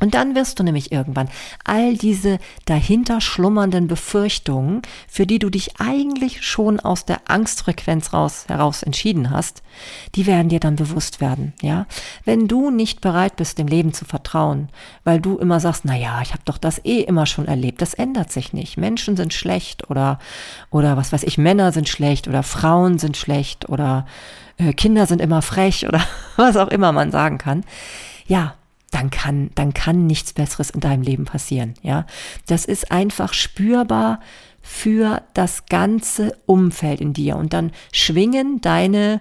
Und 0.00 0.14
dann 0.14 0.34
wirst 0.34 0.58
du 0.58 0.62
nämlich 0.62 0.92
irgendwann 0.92 1.28
all 1.64 1.96
diese 1.96 2.38
dahinter 2.66 3.20
schlummernden 3.20 3.88
Befürchtungen, 3.88 4.82
für 5.08 5.26
die 5.26 5.38
du 5.38 5.50
dich 5.50 5.80
eigentlich 5.80 6.44
schon 6.44 6.78
aus 6.80 7.04
der 7.04 7.22
Angstfrequenz 7.28 8.12
raus, 8.12 8.44
heraus 8.48 8.82
entschieden 8.82 9.30
hast, 9.30 9.62
die 10.14 10.26
werden 10.26 10.48
dir 10.48 10.60
dann 10.60 10.76
bewusst 10.76 11.20
werden, 11.20 11.52
ja? 11.62 11.86
Wenn 12.24 12.48
du 12.48 12.70
nicht 12.70 13.00
bereit 13.00 13.36
bist, 13.36 13.58
dem 13.58 13.66
Leben 13.66 13.92
zu 13.92 14.04
vertrauen, 14.04 14.68
weil 15.04 15.20
du 15.20 15.38
immer 15.38 15.60
sagst, 15.60 15.84
na 15.84 15.96
ja, 15.96 16.20
ich 16.22 16.32
habe 16.32 16.42
doch 16.44 16.58
das 16.58 16.84
eh 16.84 17.00
immer 17.00 17.26
schon 17.26 17.46
erlebt, 17.46 17.82
das 17.82 17.94
ändert 17.94 18.30
sich 18.30 18.52
nicht. 18.52 18.76
Menschen 18.76 19.16
sind 19.16 19.34
schlecht 19.34 19.90
oder 19.90 20.18
oder 20.70 20.96
was 20.96 21.12
weiß 21.12 21.22
ich, 21.24 21.38
Männer 21.38 21.72
sind 21.72 21.88
schlecht 21.88 22.28
oder 22.28 22.42
Frauen 22.42 22.98
sind 22.98 23.16
schlecht 23.16 23.68
oder 23.68 24.06
äh, 24.58 24.72
Kinder 24.72 25.06
sind 25.06 25.20
immer 25.20 25.42
frech 25.42 25.86
oder 25.88 26.00
was 26.36 26.56
auch 26.56 26.68
immer 26.68 26.92
man 26.92 27.10
sagen 27.10 27.38
kann. 27.38 27.64
Ja, 28.26 28.54
dann 28.90 29.10
kann, 29.10 29.50
dann 29.54 29.74
kann 29.74 30.06
nichts 30.06 30.32
Besseres 30.32 30.70
in 30.70 30.80
deinem 30.80 31.02
Leben 31.02 31.24
passieren. 31.24 31.74
Ja, 31.82 32.06
das 32.46 32.64
ist 32.64 32.90
einfach 32.90 33.34
spürbar 33.34 34.20
für 34.62 35.22
das 35.34 35.66
ganze 35.66 36.36
Umfeld 36.46 37.00
in 37.00 37.12
dir 37.12 37.36
und 37.36 37.52
dann 37.52 37.72
schwingen 37.92 38.60
deine 38.60 39.20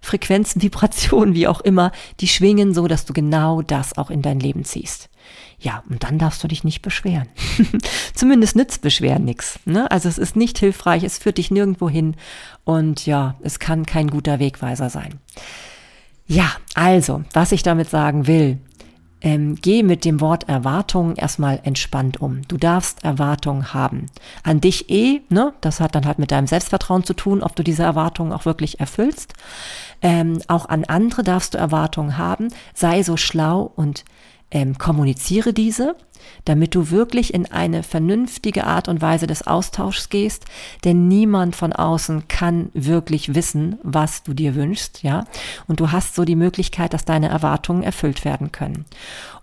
Frequenzen, 0.00 0.62
Vibrationen, 0.62 1.34
wie 1.34 1.48
auch 1.48 1.60
immer, 1.60 1.92
die 2.20 2.28
schwingen 2.28 2.74
so, 2.74 2.86
dass 2.86 3.04
du 3.04 3.12
genau 3.12 3.62
das 3.62 3.96
auch 3.98 4.10
in 4.10 4.22
dein 4.22 4.40
Leben 4.40 4.64
ziehst. 4.64 5.08
Ja, 5.58 5.82
und 5.88 6.04
dann 6.04 6.18
darfst 6.18 6.44
du 6.44 6.48
dich 6.48 6.64
nicht 6.64 6.82
beschweren. 6.82 7.28
Zumindest 8.14 8.54
nützt 8.54 8.82
Beschweren 8.82 9.24
nichts. 9.24 9.58
Ne? 9.64 9.90
Also 9.90 10.08
es 10.08 10.18
ist 10.18 10.36
nicht 10.36 10.58
hilfreich, 10.58 11.02
es 11.04 11.18
führt 11.18 11.38
dich 11.38 11.50
nirgendwo 11.50 11.88
hin 11.88 12.16
und 12.64 13.06
ja, 13.06 13.36
es 13.42 13.58
kann 13.58 13.86
kein 13.86 14.08
guter 14.08 14.38
Wegweiser 14.38 14.90
sein. 14.90 15.20
Ja, 16.26 16.52
also, 16.74 17.24
was 17.32 17.52
ich 17.52 17.62
damit 17.62 17.88
sagen 17.88 18.26
will, 18.26 18.58
ähm, 19.24 19.56
geh 19.60 19.82
mit 19.82 20.04
dem 20.04 20.20
Wort 20.20 20.50
Erwartung 20.50 21.16
erstmal 21.16 21.58
entspannt 21.64 22.20
um. 22.20 22.42
Du 22.46 22.58
darfst 22.58 23.02
Erwartungen 23.04 23.72
haben. 23.72 24.06
An 24.42 24.60
dich 24.60 24.90
eh, 24.90 25.22
ne? 25.30 25.54
Das 25.62 25.80
hat 25.80 25.94
dann 25.94 26.04
halt 26.04 26.18
mit 26.18 26.30
deinem 26.30 26.46
Selbstvertrauen 26.46 27.04
zu 27.04 27.14
tun, 27.14 27.42
ob 27.42 27.56
du 27.56 27.64
diese 27.64 27.82
Erwartungen 27.82 28.32
auch 28.32 28.44
wirklich 28.44 28.80
erfüllst. 28.80 29.32
Ähm, 30.02 30.42
auch 30.46 30.68
an 30.68 30.84
andere 30.84 31.22
darfst 31.22 31.54
du 31.54 31.58
Erwartungen 31.58 32.18
haben. 32.18 32.48
Sei 32.74 33.02
so 33.02 33.16
schlau 33.16 33.72
und 33.74 34.04
ähm, 34.50 34.78
kommuniziere 34.78 35.52
diese 35.52 35.96
damit 36.44 36.74
du 36.74 36.90
wirklich 36.90 37.32
in 37.34 37.50
eine 37.50 37.82
vernünftige 37.82 38.64
Art 38.64 38.88
und 38.88 39.00
Weise 39.00 39.26
des 39.26 39.46
Austauschs 39.46 40.08
gehst, 40.08 40.44
denn 40.84 41.08
niemand 41.08 41.56
von 41.56 41.72
außen 41.72 42.28
kann 42.28 42.70
wirklich 42.74 43.34
wissen, 43.34 43.78
was 43.82 44.22
du 44.22 44.34
dir 44.34 44.54
wünschst, 44.54 45.02
ja. 45.02 45.24
Und 45.66 45.80
du 45.80 45.92
hast 45.92 46.14
so 46.14 46.24
die 46.24 46.36
Möglichkeit, 46.36 46.94
dass 46.94 47.04
deine 47.04 47.28
Erwartungen 47.28 47.82
erfüllt 47.82 48.24
werden 48.24 48.52
können. 48.52 48.84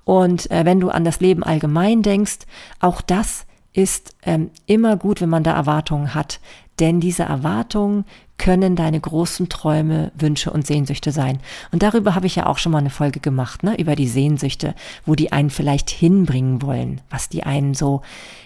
Und 0.04 0.50
äh, 0.52 0.66
wenn 0.66 0.80
du 0.80 0.90
an 0.90 1.06
das 1.06 1.20
Leben 1.20 1.44
allgemein 1.44 2.02
denkst, 2.02 2.40
auch 2.80 3.02
das 3.02 3.46
ist 3.74 4.16
ähm, 4.24 4.52
immer 4.66 4.98
gut, 4.98 5.22
wenn 5.22 5.30
man 5.30 5.44
da 5.44 5.54
Erwartungen 5.54 6.14
hat. 6.14 6.40
Denn 6.80 7.00
diese 7.00 7.24
Erwartungen 7.24 8.06
können 8.42 8.76
deine 8.76 9.00
großen 9.00 9.50
Träume, 9.50 10.12
Wünsche 10.18 10.50
und 10.50 10.66
Sehnsüchte 10.66 11.12
sein. 11.12 11.40
Und 11.72 11.84
darüber 11.84 12.16
habe 12.16 12.26
ich 12.26 12.36
ja 12.36 12.48
auch 12.48 12.58
schon 12.58 12.72
mal 12.72 12.80
eine 12.80 12.90
Folge 12.90 13.20
gemacht, 13.20 13.62
ne, 13.62 13.80
über 13.80 13.96
die 13.96 14.08
Sehnsüchte, 14.08 14.74
wo 15.06 15.14
die 15.14 15.32
einen 15.32 15.52
vielleicht 15.52 15.92
hinbringen 15.92 16.64
wollen, 16.64 17.02
was 17.12 17.30
die 17.30 17.44
einen 17.44 17.76
so, 17.76 18.02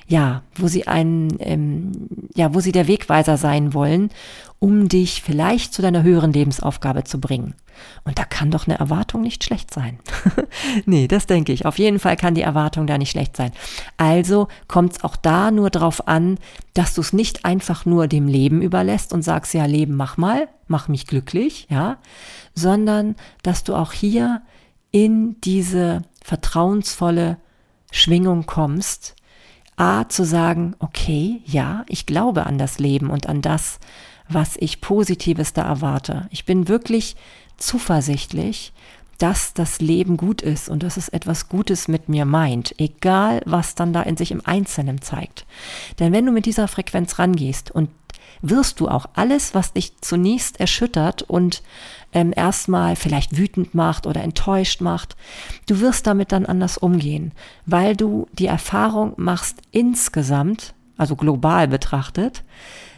ja, 0.06 0.42
wo 0.56 0.68
sie 0.68 0.86
einen, 0.86 1.38
ähm, 1.40 1.94
ja, 2.36 2.54
wo 2.54 2.60
sie 2.60 2.74
der 2.74 2.90
Wegweiser 2.90 3.38
sein 3.38 3.74
wollen, 3.74 4.10
um 4.60 4.90
dich 4.90 5.22
vielleicht 5.22 5.74
zu 5.74 5.82
deiner 5.82 6.04
höheren 6.04 6.34
Lebensaufgabe 6.34 7.04
zu 7.04 7.20
bringen. 7.20 7.56
Und 8.04 8.18
da 8.18 8.24
kann 8.24 8.52
doch 8.52 8.68
eine 8.68 8.80
Erwartung 8.80 9.22
nicht 9.22 9.44
schlecht 9.44 9.74
sein. 9.74 10.00
nee, 10.86 11.08
das 11.08 11.26
denke 11.26 11.52
ich. 11.52 11.66
Auf 11.66 11.78
jeden 11.78 12.00
Fall 12.00 12.16
kann 12.16 12.36
die 12.36 12.42
Erwartung 12.42 12.88
da 12.88 12.98
nicht 12.98 13.12
schlecht 13.12 13.36
sein. 13.36 13.52
Also 13.98 14.48
kommt 14.68 14.94
es 14.94 15.04
auch 15.04 15.16
da 15.16 15.52
nur 15.52 15.70
darauf 15.70 16.08
an, 16.08 16.38
dass 16.74 16.94
du 16.94 17.02
es 17.02 17.14
nicht 17.14 17.44
einfach 17.46 17.86
nur 17.86 18.08
dem 18.08 18.28
Leben 18.28 18.62
überlässt 18.62 19.14
und 19.14 19.24
sagst, 19.24 19.54
ja, 19.54 19.66
Leben, 19.66 19.96
mach 19.96 20.18
mal, 20.18 20.48
mach 20.68 20.88
mich 20.88 21.06
glücklich, 21.06 21.68
ja, 21.70 21.98
sondern 22.54 23.16
dass 23.44 23.64
du 23.64 23.76
auch 23.76 23.92
hier 23.92 24.42
in 24.92 25.40
diese 25.42 26.04
vertrauensvolle 26.24 27.38
Schwingung 27.92 28.46
kommst, 28.46 29.16
A, 29.78 30.08
zu 30.08 30.24
sagen, 30.24 30.76
okay, 30.80 31.42
ja, 31.46 31.84
ich 31.88 32.06
glaube 32.06 32.46
an 32.46 32.58
das 32.58 32.80
Leben 32.80 33.10
und 33.10 33.28
an 33.28 33.42
das, 33.42 33.80
was 34.30 34.56
ich 34.58 34.82
Positives 34.82 35.54
da 35.54 35.64
erwarte. 35.64 36.28
Ich 36.32 36.46
bin 36.46 36.68
wirklich 36.68 37.16
zuversichtlich, 37.58 38.74
dass 39.18 39.54
das 39.54 39.80
Leben 39.80 40.18
gut 40.18 40.42
ist 40.42 40.70
und 40.70 40.84
dass 40.84 40.98
es 40.98 41.10
etwas 41.10 41.50
Gutes 41.50 41.88
mit 41.88 42.10
mir 42.10 42.26
meint, 42.26 42.76
egal 42.80 43.42
was 43.46 43.76
dann 43.76 43.94
da 43.94 44.02
in 44.02 44.18
sich 44.18 44.32
im 44.32 44.42
Einzelnen 44.46 45.02
zeigt. 45.02 45.46
Denn 46.00 46.12
wenn 46.14 46.26
du 46.26 46.32
mit 46.32 46.46
dieser 46.46 46.68
Frequenz 46.68 47.20
rangehst 47.20 47.72
und 47.72 47.90
wirst 48.42 48.80
du 48.80 48.88
auch 48.88 49.08
alles, 49.14 49.56
was 49.56 49.74
dich 49.74 49.98
zunächst 50.02 50.60
erschüttert 50.60 51.22
und 51.22 51.64
ähm, 52.14 52.34
erstmal 52.36 52.96
vielleicht 52.96 53.38
wütend 53.38 53.74
macht 53.74 54.08
oder 54.08 54.24
enttäuscht 54.24 54.82
macht, 54.82 55.16
du 55.68 55.80
wirst 55.80 56.08
damit 56.08 56.32
dann 56.32 56.46
anders 56.46 56.78
umgehen, 56.78 57.32
weil 57.66 57.96
du 57.96 58.28
die 58.34 58.48
Erfahrung 58.48 59.14
machst 59.18 59.58
insgesamt, 59.72 60.74
also 60.98 61.16
global 61.16 61.68
betrachtet, 61.68 62.44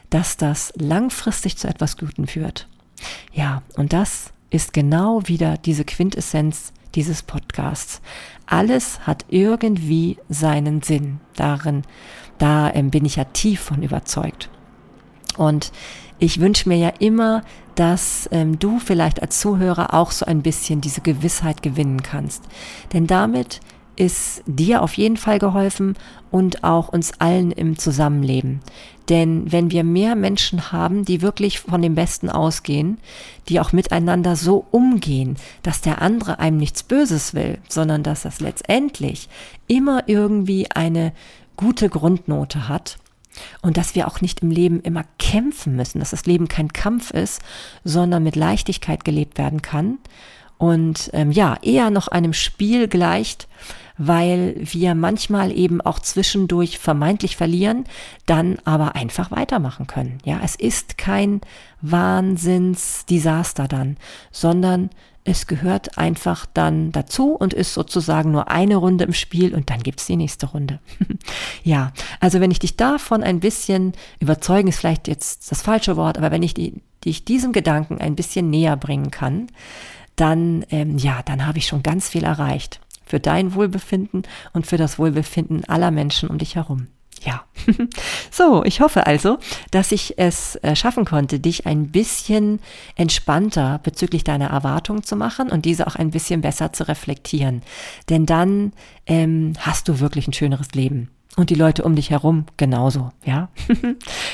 dass 0.10 0.38
das 0.38 0.74
langfristig 0.76 1.58
zu 1.58 1.68
etwas 1.68 1.98
Guten 1.98 2.28
führt. 2.28 2.68
Ja, 3.34 3.62
und 3.76 3.94
das 3.94 4.32
ist 4.50 4.74
genau 4.74 5.22
wieder 5.26 5.58
diese 5.58 5.86
Quintessenz 5.86 6.74
dieses 6.96 7.22
Podcasts. 7.22 8.02
Alles 8.46 9.02
hat 9.02 9.26
irgendwie 9.30 10.18
seinen 10.30 10.82
Sinn. 10.82 11.20
Darin, 11.36 11.84
da 12.38 12.74
ähm, 12.74 12.90
bin 12.90 13.06
ich 13.06 13.18
ja 13.18 13.26
tief 13.26 13.60
von 13.60 13.84
überzeugt. 13.84 14.50
Und 15.38 15.72
ich 16.20 16.40
wünsche 16.40 16.68
mir 16.68 16.78
ja 16.78 16.90
immer, 17.00 17.44
dass 17.76 18.28
ähm, 18.32 18.58
du 18.58 18.80
vielleicht 18.80 19.22
als 19.22 19.40
Zuhörer 19.40 19.94
auch 19.94 20.12
so 20.12 20.26
ein 20.26 20.42
bisschen 20.42 20.82
diese 20.82 21.02
Gewissheit 21.02 21.62
gewinnen 21.62 22.02
kannst. 22.02 22.44
Denn 22.94 23.06
damit 23.06 23.60
ist 23.98 24.44
dir 24.46 24.82
auf 24.82 24.94
jeden 24.94 25.18
Fall 25.18 25.40
geholfen 25.40 25.96
und 26.32 26.64
auch 26.64 26.90
uns 26.90 27.20
allen 27.20 27.52
im 27.52 27.78
Zusammenleben. 27.78 28.62
Denn 29.10 29.52
wenn 29.52 29.72
wir 29.72 29.84
mehr 29.84 30.16
Menschen 30.16 30.72
haben, 30.72 31.06
die 31.06 31.22
wirklich 31.22 31.60
von 31.60 31.82
dem 31.82 31.96
Besten 31.96 32.30
ausgehen, 32.30 32.98
die 33.50 33.60
auch 33.60 33.72
miteinander 33.72 34.36
so 34.36 34.66
umgehen, 34.72 35.38
dass 35.64 35.82
der 35.82 36.02
andere 36.02 36.40
einem 36.40 36.58
nichts 36.58 36.84
Böses 36.84 37.34
will, 37.34 37.58
sondern 37.70 38.04
dass 38.04 38.24
das 38.24 38.40
letztendlich 38.40 39.30
immer 39.68 40.04
irgendwie 40.08 40.70
eine 40.72 41.14
gute 41.56 41.90
Grundnote 41.90 42.68
hat, 42.68 42.98
und 43.62 43.78
dass 43.78 43.94
wir 43.96 44.08
auch 44.08 44.22
nicht 44.22 44.42
im 44.42 44.50
Leben 44.50 44.82
immer 44.82 45.04
kämpfen 45.20 45.76
müssen, 45.76 46.00
dass 46.00 46.10
das 46.10 46.26
Leben 46.26 46.48
kein 46.48 46.74
Kampf 46.74 47.12
ist, 47.12 47.42
sondern 47.84 48.24
mit 48.24 48.36
Leichtigkeit 48.36 49.06
gelebt 49.06 49.38
werden 49.38 49.62
kann 49.62 50.00
und 50.58 51.10
ähm, 51.14 51.32
ja, 51.32 51.58
eher 51.62 51.90
noch 51.90 52.08
einem 52.08 52.34
Spiel 52.34 52.88
gleicht, 52.88 53.48
weil 53.98 54.56
wir 54.60 54.96
manchmal 54.96 55.52
eben 55.52 55.82
auch 55.82 56.00
zwischendurch 56.00 56.78
vermeintlich 56.78 57.36
verlieren, 57.36 57.86
dann 58.26 58.58
aber 58.64 58.96
einfach 58.96 59.32
weitermachen 59.32 59.88
können. 59.88 60.20
Ja, 60.24 60.40
es 60.44 60.56
ist 60.56 60.98
kein 60.98 61.42
Wahnsinnsdesaster 61.82 63.68
dann, 63.68 63.98
sondern 64.32 64.90
es 65.24 65.46
gehört 65.46 65.98
einfach 65.98 66.46
dann 66.54 66.94
dazu 66.94 67.34
und 67.34 67.54
ist 67.54 67.74
sozusagen 67.74 68.32
nur 68.32 68.50
eine 68.50 68.78
Runde 68.78 69.04
im 69.04 69.14
Spiel 69.14 69.54
und 69.54 69.70
dann 69.70 69.84
gibt's 69.84 70.06
die 70.06 70.16
nächste 70.16 70.46
Runde. 70.46 70.80
ja, 71.64 71.92
also 72.22 72.40
wenn 72.40 72.52
ich 72.52 72.60
dich 72.60 72.78
davon 72.78 73.24
ein 73.24 73.42
bisschen 73.42 73.92
überzeugen, 74.20 74.70
ist 74.70 74.80
vielleicht 74.80 75.10
jetzt 75.10 75.52
das 75.52 75.62
falsche 75.62 75.98
Wort, 75.98 76.18
aber 76.18 76.32
wenn 76.32 76.44
ich 76.44 76.54
die, 76.54 76.82
die 77.04 77.10
ich 77.10 77.26
diesem 77.26 77.52
Gedanken 77.52 77.98
ein 77.98 78.16
bisschen 78.16 78.50
näher 78.50 78.78
bringen 78.78 79.12
kann, 79.12 79.48
dann, 80.18 80.66
ähm, 80.70 80.98
ja, 80.98 81.22
dann 81.24 81.48
habe 81.48 81.60
ich 81.60 81.68
schon 81.68 81.84
ganz 81.84 82.10
viel 82.10 82.26
erreicht. 82.26 82.82
Für 83.06 83.22
dein 83.22 83.56
Wohlbefinden 83.56 84.24
und 84.52 84.68
für 84.68 84.76
das 84.76 85.00
Wohlbefinden 85.00 85.64
aller 85.66 85.92
Menschen 85.92 86.28
um 86.28 86.38
dich 86.38 86.56
herum. 86.56 86.88
Ja. 87.24 87.46
So, 88.30 88.64
ich 88.64 88.82
hoffe 88.82 89.08
also, 89.08 89.40
dass 89.72 89.92
ich 89.92 90.20
es 90.20 90.58
äh, 90.58 90.76
schaffen 90.76 91.06
konnte, 91.06 91.40
dich 91.40 91.66
ein 91.66 91.92
bisschen 91.92 92.60
entspannter 92.96 93.80
bezüglich 93.82 94.24
deiner 94.24 94.52
Erwartungen 94.52 95.02
zu 95.02 95.16
machen 95.16 95.50
und 95.50 95.66
diese 95.66 95.88
auch 95.88 95.96
ein 95.96 96.12
bisschen 96.12 96.42
besser 96.42 96.72
zu 96.72 96.88
reflektieren. 96.88 97.64
Denn 98.10 98.28
dann 98.28 98.74
ähm, 99.08 99.54
hast 99.60 99.88
du 99.88 100.00
wirklich 100.00 100.28
ein 100.28 100.34
schöneres 100.34 100.74
Leben. 100.74 101.10
Und 101.38 101.52
die 101.52 101.56
Leute 101.56 101.84
um 101.84 101.96
dich 101.96 102.10
herum 102.10 102.46
genauso, 102.58 103.12
ja? 103.24 103.50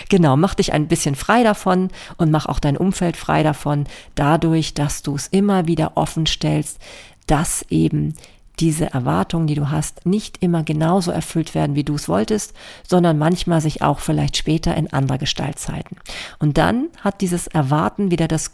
genau, 0.09 0.37
mach 0.37 0.55
dich 0.55 0.71
ein 0.71 0.87
bisschen 0.87 1.15
frei 1.15 1.43
davon 1.43 1.89
und 2.15 2.31
mach 2.31 2.45
auch 2.45 2.59
dein 2.59 2.77
Umfeld 2.77 3.17
frei 3.17 3.43
davon, 3.43 3.85
dadurch, 4.15 4.73
dass 4.73 5.03
du 5.03 5.13
es 5.15 5.27
immer 5.27 5.67
wieder 5.67 5.91
offen 5.95 6.25
stellst, 6.25 6.79
dass 7.27 7.65
eben 7.69 8.15
diese 8.59 8.93
Erwartungen, 8.93 9.47
die 9.47 9.55
du 9.55 9.69
hast, 9.69 10.05
nicht 10.05 10.41
immer 10.41 10.63
genauso 10.63 11.11
erfüllt 11.11 11.55
werden, 11.55 11.75
wie 11.75 11.83
du 11.83 11.95
es 11.95 12.07
wolltest, 12.07 12.53
sondern 12.87 13.17
manchmal 13.17 13.59
sich 13.59 13.81
auch 13.81 13.99
vielleicht 13.99 14.37
später 14.37 14.73
in 14.75 14.93
anderer 14.93 15.17
Gestalt 15.17 15.59
zeiten. 15.59 15.97
Und 16.39 16.57
dann 16.57 16.87
hat 17.01 17.19
dieses 17.19 17.47
Erwarten 17.47 18.11
wieder 18.11 18.29
das, 18.29 18.51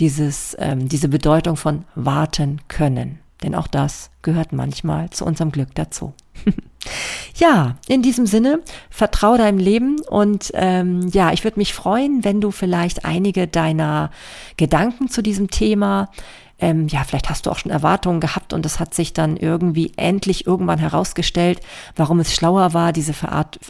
dieses, 0.00 0.54
ähm, 0.58 0.88
diese 0.88 1.08
Bedeutung 1.08 1.56
von 1.56 1.84
warten 1.94 2.60
können. 2.68 3.20
Denn 3.42 3.54
auch 3.54 3.68
das 3.68 4.10
gehört 4.22 4.52
manchmal 4.52 5.10
zu 5.10 5.24
unserem 5.24 5.52
Glück 5.52 5.74
dazu. 5.74 6.12
ja, 7.38 7.76
in 7.86 8.02
diesem 8.02 8.26
Sinne, 8.26 8.60
vertraue 8.90 9.38
deinem 9.38 9.58
Leben 9.58 10.00
und 10.08 10.50
ähm, 10.54 11.08
ja, 11.12 11.32
ich 11.32 11.44
würde 11.44 11.58
mich 11.58 11.74
freuen, 11.74 12.24
wenn 12.24 12.40
du 12.40 12.50
vielleicht 12.50 13.04
einige 13.04 13.46
deiner 13.46 14.10
Gedanken 14.56 15.08
zu 15.08 15.22
diesem 15.22 15.50
Thema 15.50 16.10
ähm, 16.58 16.88
ja, 16.88 17.04
vielleicht 17.04 17.28
hast 17.28 17.44
du 17.44 17.50
auch 17.50 17.58
schon 17.58 17.70
Erwartungen 17.70 18.20
gehabt 18.20 18.52
und 18.52 18.64
es 18.64 18.80
hat 18.80 18.94
sich 18.94 19.12
dann 19.12 19.36
irgendwie 19.36 19.92
endlich 19.96 20.46
irgendwann 20.46 20.78
herausgestellt, 20.78 21.60
warum 21.96 22.18
es 22.20 22.34
schlauer 22.34 22.72
war, 22.72 22.92
diese 22.92 23.12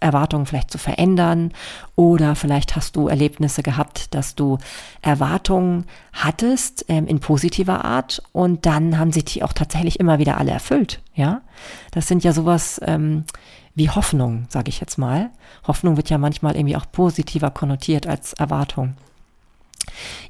Erwartungen 0.00 0.46
vielleicht 0.46 0.70
zu 0.70 0.78
verändern. 0.78 1.52
Oder 1.96 2.36
vielleicht 2.36 2.76
hast 2.76 2.94
du 2.94 3.08
Erlebnisse 3.08 3.62
gehabt, 3.62 4.14
dass 4.14 4.36
du 4.36 4.58
Erwartungen 5.02 5.86
hattest 6.12 6.84
ähm, 6.88 7.08
in 7.08 7.18
positiver 7.18 7.84
Art 7.84 8.22
und 8.32 8.66
dann 8.66 8.98
haben 8.98 9.12
sich 9.12 9.24
die 9.24 9.42
auch 9.42 9.52
tatsächlich 9.52 9.98
immer 9.98 10.18
wieder 10.18 10.38
alle 10.38 10.52
erfüllt. 10.52 11.00
Ja, 11.14 11.40
das 11.90 12.06
sind 12.06 12.22
ja 12.22 12.32
sowas 12.32 12.80
ähm, 12.84 13.24
wie 13.74 13.90
Hoffnung, 13.90 14.46
sage 14.48 14.68
ich 14.68 14.80
jetzt 14.80 14.96
mal. 14.96 15.30
Hoffnung 15.66 15.96
wird 15.96 16.08
ja 16.08 16.18
manchmal 16.18 16.54
irgendwie 16.54 16.76
auch 16.76 16.86
positiver 16.90 17.50
konnotiert 17.50 18.06
als 18.06 18.32
Erwartung. 18.34 18.94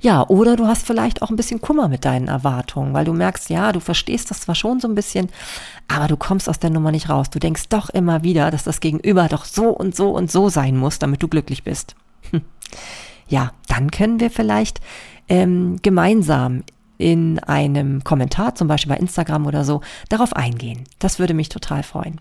Ja, 0.01 0.27
oder 0.29 0.57
du 0.57 0.67
hast 0.67 0.87
vielleicht 0.87 1.23
auch 1.23 1.31
ein 1.31 1.37
bisschen 1.37 1.61
Kummer 1.61 1.89
mit 1.89 2.05
deinen 2.05 2.29
Erwartungen, 2.29 2.95
weil 2.95 3.05
du 3.05 3.13
merkst, 3.13 3.51
ja, 3.51 3.73
du 3.73 3.81
verstehst 3.81 4.31
das 4.31 4.41
zwar 4.41 4.55
schon 4.55 4.81
so 4.81 4.89
ein 4.89 4.95
bisschen, 4.95 5.29
aber 5.89 6.09
du 6.09 6.17
kommst 6.17 6.49
aus 6.49 6.59
der 6.59 6.71
Nummer 6.71 6.93
nicht 6.93 7.09
raus. 7.09 7.31
Du 7.31 7.39
denkst 7.39 7.69
doch 7.69 7.91
immer 7.91 8.23
wieder, 8.23 8.51
dass 8.51 8.65
das 8.65 8.81
Gegenüber 8.81 9.29
doch 9.29 9.45
so 9.45 9.69
und 9.69 9.97
so 9.97 10.11
und 10.11 10.31
so 10.31 10.49
sein 10.49 10.77
muss, 10.77 10.99
damit 10.99 11.23
du 11.23 11.29
glücklich 11.29 11.65
bist. 11.65 11.95
Hm. 12.31 12.43
Ja, 13.29 13.53
dann 13.69 13.91
können 13.91 14.21
wir 14.21 14.31
vielleicht 14.31 14.81
ähm, 15.29 15.79
gemeinsam 15.83 16.63
in 16.99 17.39
einem 17.39 18.05
Kommentar, 18.05 18.55
zum 18.55 18.69
Beispiel 18.69 18.93
bei 18.93 18.99
Instagram 18.99 19.47
oder 19.47 19.65
so, 19.65 19.81
darauf 20.09 20.35
eingehen. 20.35 20.85
Das 20.99 21.19
würde 21.19 21.35
mich 21.35 21.49
total 21.49 21.83
freuen. 21.83 22.21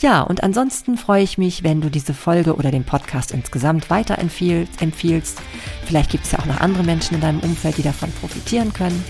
Ja, 0.00 0.22
und 0.22 0.42
ansonsten 0.42 0.96
freue 0.96 1.22
ich 1.22 1.38
mich, 1.38 1.62
wenn 1.62 1.80
du 1.80 1.90
diese 1.90 2.14
Folge 2.14 2.56
oder 2.56 2.70
den 2.70 2.84
Podcast 2.84 3.32
insgesamt 3.32 3.90
weiterempfiehlst. 3.90 5.40
Vielleicht 5.84 6.10
gibt 6.10 6.24
es 6.24 6.32
ja 6.32 6.38
auch 6.38 6.46
noch 6.46 6.60
andere 6.60 6.84
Menschen 6.84 7.16
in 7.16 7.20
deinem 7.20 7.40
Umfeld, 7.40 7.78
die 7.78 7.82
davon 7.82 8.10
profitieren 8.12 8.72
können. 8.72 9.04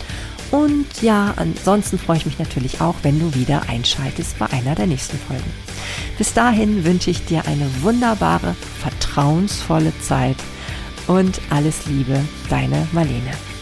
Und 0.50 1.02
ja, 1.02 1.34
ansonsten 1.36 1.98
freue 1.98 2.18
ich 2.18 2.26
mich 2.26 2.38
natürlich 2.38 2.80
auch, 2.80 2.94
wenn 3.02 3.18
du 3.18 3.34
wieder 3.34 3.62
einschaltest 3.68 4.38
bei 4.38 4.46
einer 4.50 4.74
der 4.74 4.86
nächsten 4.86 5.18
Folgen. 5.18 5.50
Bis 6.16 6.32
dahin 6.32 6.84
wünsche 6.84 7.10
ich 7.10 7.24
dir 7.24 7.46
eine 7.46 7.68
wunderbare, 7.82 8.54
vertrauensvolle 8.80 9.92
Zeit 10.00 10.36
und 11.06 11.40
alles 11.50 11.86
Liebe, 11.86 12.20
deine 12.48 12.86
Marlene. 12.92 13.53